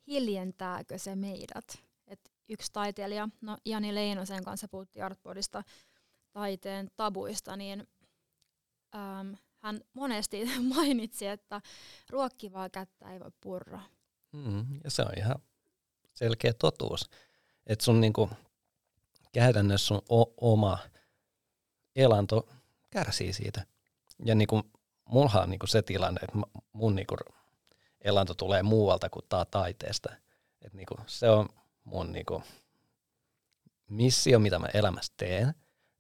Hiljentääkö 0.08 0.98
se 0.98 1.16
meidät? 1.16 1.84
Et 2.08 2.32
yksi 2.50 2.74
taiteilija, 2.74 3.30
no 3.42 3.58
Jani 3.66 3.96
Leinosen 3.96 4.44
kanssa 4.44 4.68
puhuttiin 4.68 5.06
Artboardista 5.06 5.64
taiteen 6.32 6.92
tabuista, 6.96 7.56
niin 7.56 7.88
äm, 8.96 9.36
hän 9.64 9.82
monesti 9.94 10.46
mainitsi, 10.76 11.28
että 11.28 11.62
ruokkivaa 12.10 12.70
kättä 12.70 13.14
ei 13.14 13.20
voi 13.20 13.32
purra. 13.42 13.82
Mm, 14.32 14.80
ja 14.84 14.92
se 14.92 15.02
on 15.02 15.12
ihan 15.18 15.36
selkeä 16.14 16.54
totuus, 16.54 17.10
että 17.68 17.86
sun 17.86 18.02
niinku, 18.02 18.30
käytännössä 19.32 19.88
sun 19.88 20.02
o- 20.10 20.34
oma 20.38 20.78
elanto 21.96 22.50
kärsii 22.90 23.34
siitä. 23.34 23.66
Ja 24.26 24.36
niinku, 24.36 24.64
mulla 25.10 25.42
on 25.42 25.50
niinku 25.50 25.68
se 25.68 25.82
tilanne, 25.82 26.20
että 26.24 26.38
mun 26.74 26.96
niinku 26.96 27.16
elanto 28.02 28.34
tulee 28.34 28.64
muualta 28.64 29.10
kuin 29.10 29.26
taa 29.30 29.46
taiteesta. 29.46 30.14
Et 30.62 30.74
niinku, 30.74 30.96
se 31.08 31.30
on 31.30 31.50
mun 31.84 32.12
niinku 32.12 32.44
missio, 33.90 34.40
mitä 34.40 34.60
mä 34.60 34.68
elämässä 34.74 35.14
teen, 35.18 35.54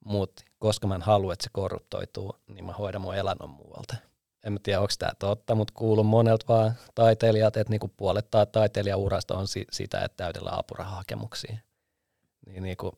mutta 0.05 0.43
koska 0.59 0.87
mä 0.87 0.95
en 0.95 1.01
halua, 1.01 1.33
että 1.33 1.43
se 1.43 1.49
korruptoituu, 1.53 2.35
niin 2.47 2.65
mä 2.65 2.73
hoidan 2.73 3.01
mun 3.01 3.15
elannon 3.15 3.49
muualta. 3.49 3.95
En 4.43 4.53
mä 4.53 4.59
tiedä, 4.63 4.79
onko 4.79 4.93
tämä 4.99 5.11
totta, 5.19 5.55
mutta 5.55 5.73
kuulun 5.77 6.05
monelta 6.05 6.45
vaan 6.47 6.73
taiteilijat, 6.95 7.57
että 7.57 7.71
niinku 7.71 7.87
puolet 7.87 8.27
taiteilijaurasta 8.51 9.37
on 9.37 9.47
si- 9.47 9.67
sitä, 9.71 9.99
että 9.99 10.23
täydellä 10.23 10.51
apurahahakemuksia. 10.53 11.57
Niin 12.45 12.63
niinku, 12.63 12.97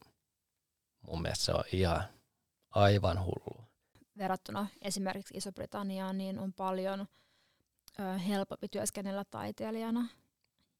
mun 1.01 1.21
mielestä 1.21 1.45
se 1.45 1.51
on 1.51 1.63
ihan 1.71 2.03
aivan 2.69 3.25
hullu. 3.25 3.70
Verrattuna 4.21 4.67
esimerkiksi 4.81 5.37
Iso-Britanniaan, 5.37 6.17
niin 6.17 6.39
on 6.39 6.53
paljon 6.53 7.07
ö, 7.99 8.17
helpompi 8.17 8.67
työskennellä 8.67 9.23
taiteilijana. 9.31 10.07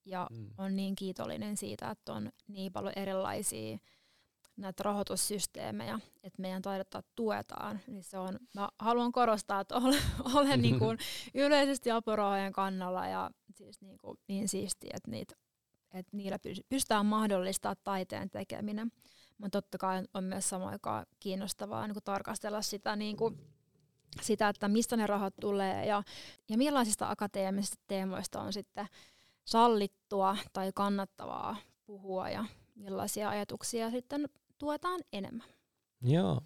Ja 0.05 0.27
mm. 0.31 0.49
on 0.57 0.75
niin 0.75 0.95
kiitollinen 0.95 1.57
siitä, 1.57 1.89
että 1.89 2.13
on 2.13 2.31
niin 2.47 2.73
paljon 2.73 2.93
erilaisia 2.95 3.77
näitä 4.57 4.83
rahoitussysteemejä, 4.83 5.99
että 6.23 6.41
meidän 6.41 6.61
taidetta 6.61 7.03
tuetaan, 7.15 7.79
niin 7.87 8.03
se 8.03 8.17
on, 8.17 8.39
mä 8.53 8.69
haluan 8.79 9.11
korostaa, 9.11 9.59
että 9.59 9.75
olen, 9.75 10.01
olen 10.35 10.61
niin 10.61 10.79
kuin 10.79 10.97
yleisesti 11.33 11.91
apurahojen 11.91 12.53
kannalla 12.53 13.07
ja 13.07 13.31
siis 13.55 13.81
niin, 13.81 13.97
kuin 13.97 14.17
niin 14.27 14.47
siistiä, 14.49 14.91
että, 14.93 15.11
niitä, 15.11 15.35
että 15.93 16.17
niillä 16.17 16.39
pystytään 16.69 17.05
mahdollistaa 17.05 17.75
taiteen 17.75 18.29
tekeminen. 18.29 18.91
Mutta 19.41 19.61
totta 19.61 19.77
kai 19.77 20.03
on 20.13 20.23
myös 20.23 20.49
samaan 20.49 20.71
aikaan 20.71 21.05
kiinnostavaa 21.19 21.87
niin 21.87 21.95
kuin 21.95 22.03
tarkastella 22.03 22.61
sitä, 22.61 22.95
niin 22.95 23.17
kuin, 23.17 23.37
sitä, 24.21 24.49
että 24.49 24.67
mistä 24.67 24.97
ne 24.97 25.07
rahat 25.07 25.33
tulee 25.41 25.85
ja, 25.85 26.03
ja 26.49 26.57
millaisista 26.57 27.09
akateemisista 27.09 27.77
teemoista 27.87 28.41
on 28.41 28.53
sitten 28.53 28.87
sallittua 29.45 30.37
tai 30.53 30.71
kannattavaa 30.75 31.57
puhua 31.85 32.29
ja 32.29 32.45
millaisia 32.75 33.29
ajatuksia 33.29 33.91
sitten 33.91 34.29
tuetaan 34.57 35.01
enemmän. 35.13 35.47
Joo. 36.01 36.41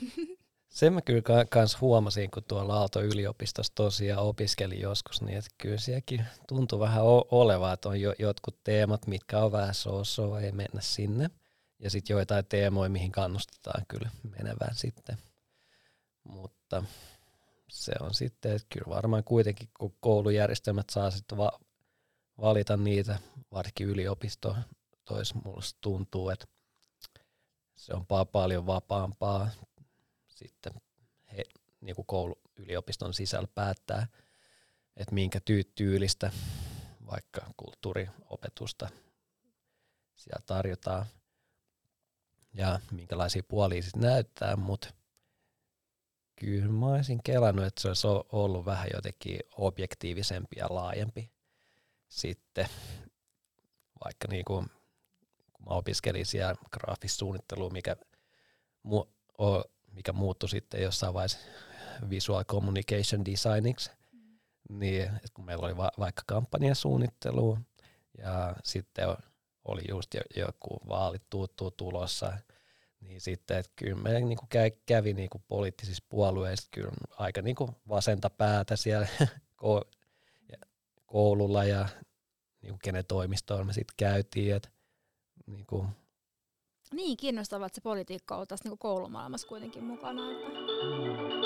Sen 0.68 0.92
mä 0.92 1.02
kyllä 1.02 1.44
kans 1.50 1.80
huomasin, 1.80 2.30
kun 2.30 2.44
tuolla 2.48 2.74
Aalto-yliopistossa 2.74 3.72
tosiaan 3.74 4.24
opiskelin 4.24 4.80
joskus, 4.80 5.22
niin 5.22 5.38
että 5.38 5.50
kyllä 5.58 5.78
sielläkin 5.78 6.26
tuntuu 6.48 6.80
vähän 6.80 7.02
olevaa, 7.30 7.72
että 7.72 7.88
on 7.88 8.00
jo, 8.00 8.14
jotkut 8.18 8.56
teemat, 8.64 9.06
mitkä 9.06 9.38
on 9.38 9.52
vähän 9.52 9.74
so 9.74 10.38
ei 10.38 10.52
mennä 10.52 10.80
sinne. 10.80 11.30
Ja 11.80 11.90
sitten 11.90 12.14
joitain 12.14 12.46
teemoja, 12.46 12.90
mihin 12.90 13.12
kannustetaan 13.12 13.86
kyllä 13.88 14.10
menevään 14.38 14.74
sitten. 14.74 15.18
Mutta 16.24 16.84
se 17.68 17.92
on 18.00 18.14
sitten, 18.14 18.52
että 18.56 18.66
kyllä 18.68 18.96
varmaan 18.96 19.24
kuitenkin, 19.24 19.68
kun 19.78 19.96
koulujärjestelmät 20.00 20.90
saa 20.90 21.10
sitten 21.10 21.38
va- 21.38 21.60
valita 22.40 22.76
niitä, 22.76 23.18
varsinkin 23.52 23.86
yliopisto, 23.86 24.56
tois 25.04 25.34
mulle 25.34 25.64
tuntuu, 25.80 26.30
että 26.30 26.46
se 27.76 27.92
on 27.94 28.06
paljon 28.32 28.66
vapaampaa 28.66 29.50
sitten 30.28 30.72
he, 31.36 31.44
niin 31.80 31.96
kuin 31.96 32.06
koulu, 32.06 32.40
yliopiston 32.56 33.14
sisällä 33.14 33.48
päättää, 33.54 34.06
että 34.96 35.14
minkä 35.14 35.40
tyy- 35.40 35.72
tyylistä 35.74 36.32
vaikka 37.10 37.40
kulttuuriopetusta 37.56 38.88
siellä 40.14 40.42
tarjotaan 40.46 41.06
ja 42.54 42.80
minkälaisia 42.90 43.42
puolia 43.48 43.82
sitten 43.82 44.02
näyttää, 44.02 44.56
mutta 44.56 44.88
kyllä 46.36 46.72
mä 46.72 46.86
olisin 46.86 47.22
kelannut, 47.22 47.64
että 47.64 47.80
se 47.80 47.88
olisi 47.88 48.06
ollut 48.32 48.64
vähän 48.64 48.88
jotenkin 48.94 49.40
objektiivisempi 49.56 50.56
ja 50.56 50.66
laajempi 50.70 51.32
sitten, 52.08 52.66
vaikka 54.04 54.28
niin 54.28 54.44
kuin, 54.44 54.66
kun 55.52 55.64
mä 55.68 55.74
opiskelin 55.74 56.26
siellä 56.26 56.54
graafista 56.70 57.18
suunnittelua, 57.18 57.70
mikä, 57.70 57.96
mu, 58.82 59.04
o, 59.38 59.62
mikä 59.92 60.12
muuttui 60.12 60.48
sitten 60.48 60.82
jossain 60.82 61.14
vaiheessa 61.14 61.38
visual 62.10 62.44
communication 62.44 63.24
designiksi, 63.24 63.90
mm. 64.12 64.78
niin 64.78 65.20
kun 65.34 65.44
meillä 65.44 65.66
oli 65.66 65.76
va, 65.76 65.90
vaikka 65.98 66.22
kampanjasuunnittelu 66.26 67.58
ja 68.18 68.56
sitten 68.64 69.08
oli 69.64 69.82
just 69.88 70.14
joku 70.36 70.80
vaalit 70.88 71.22
tulossa, 71.76 72.32
niin 73.00 73.20
sitten, 73.20 73.56
että 73.56 73.72
kyllä 73.76 74.02
me 74.02 74.20
niin 74.20 74.38
kuin 74.38 74.48
kävi 74.86 75.12
niin 75.12 75.30
kuin 75.30 75.44
poliittisissa 75.48 76.04
puolueissa 76.08 76.68
kyllä 76.70 76.92
aika 77.10 77.42
niin 77.42 77.56
kuin 77.56 77.70
vasenta 77.88 78.30
päätä 78.30 78.76
siellä 78.76 79.08
koululla 81.06 81.64
ja 81.64 81.88
niin 82.62 82.70
kuin 82.70 82.80
kenen 82.82 83.04
toimistoon 83.06 83.66
me 83.66 83.72
sitten 83.72 83.94
käytiin. 83.96 84.54
Että 84.54 84.68
niin, 85.46 85.66
kuin. 85.66 85.88
niin 86.94 87.16
kiinnostavaa, 87.16 87.66
että 87.66 87.74
se 87.74 87.80
politiikka 87.80 88.36
on 88.36 88.46
tässä 88.46 88.68
niin 88.68 88.78
koulumaailmassa 88.78 89.48
kuitenkin 89.48 89.84
mukana. 89.84 90.22
Että. 90.30 91.39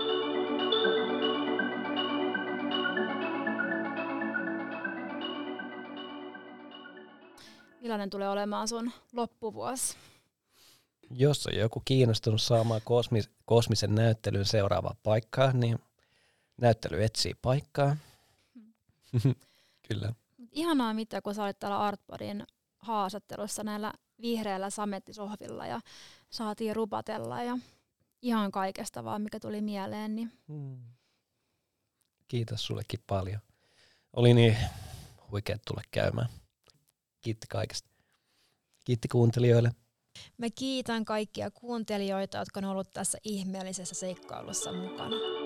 Millainen 7.84 8.10
tulee 8.10 8.28
olemaan 8.28 8.68
sun 8.68 8.92
loppuvuosi? 9.12 9.96
Jos 11.10 11.46
on 11.46 11.56
joku 11.56 11.82
kiinnostunut 11.84 12.42
saamaan 12.42 12.80
kosmis, 12.84 13.30
kosmisen 13.44 13.94
näyttelyn 13.94 14.44
seuraavaa 14.44 14.96
paikkaa, 15.02 15.52
niin 15.52 15.78
näyttely 16.56 17.04
etsii 17.04 17.34
paikkaa. 17.42 17.96
Hmm. 18.54 19.34
Kyllä. 19.88 20.12
Ihanaa 20.52 20.94
mitä, 20.94 21.22
kun 21.22 21.34
sä 21.34 21.44
olit 21.44 21.58
täällä 21.58 21.80
Artboardin 21.80 22.46
haastattelussa 22.78 23.62
näillä 23.62 23.92
vihreällä 24.20 24.70
samettisohvilla 24.70 25.66
ja 25.66 25.80
saatiin 26.30 26.76
rupatella 26.76 27.42
ja 27.42 27.58
ihan 28.22 28.52
kaikesta 28.52 29.04
vaan, 29.04 29.22
mikä 29.22 29.40
tuli 29.40 29.60
mieleen. 29.60 30.16
Niin. 30.16 30.32
Hmm. 30.48 30.78
Kiitos 32.28 32.66
sullekin 32.66 33.00
paljon. 33.06 33.40
Oli 34.12 34.34
niin 34.34 34.56
huikea 35.30 35.56
tulla 35.66 35.82
käymään. 35.90 36.28
Kiitti 37.24 37.46
kaikesta. 37.50 37.88
Kiitti 38.84 39.08
kuuntelijoille. 39.08 39.70
Mä 40.38 40.46
kiitän 40.54 41.04
kaikkia 41.04 41.50
kuuntelijoita, 41.50 42.38
jotka 42.38 42.60
on 42.60 42.64
ollut 42.64 42.90
tässä 42.92 43.18
ihmeellisessä 43.24 43.94
seikkailussa 43.94 44.72
mukana. 44.72 45.43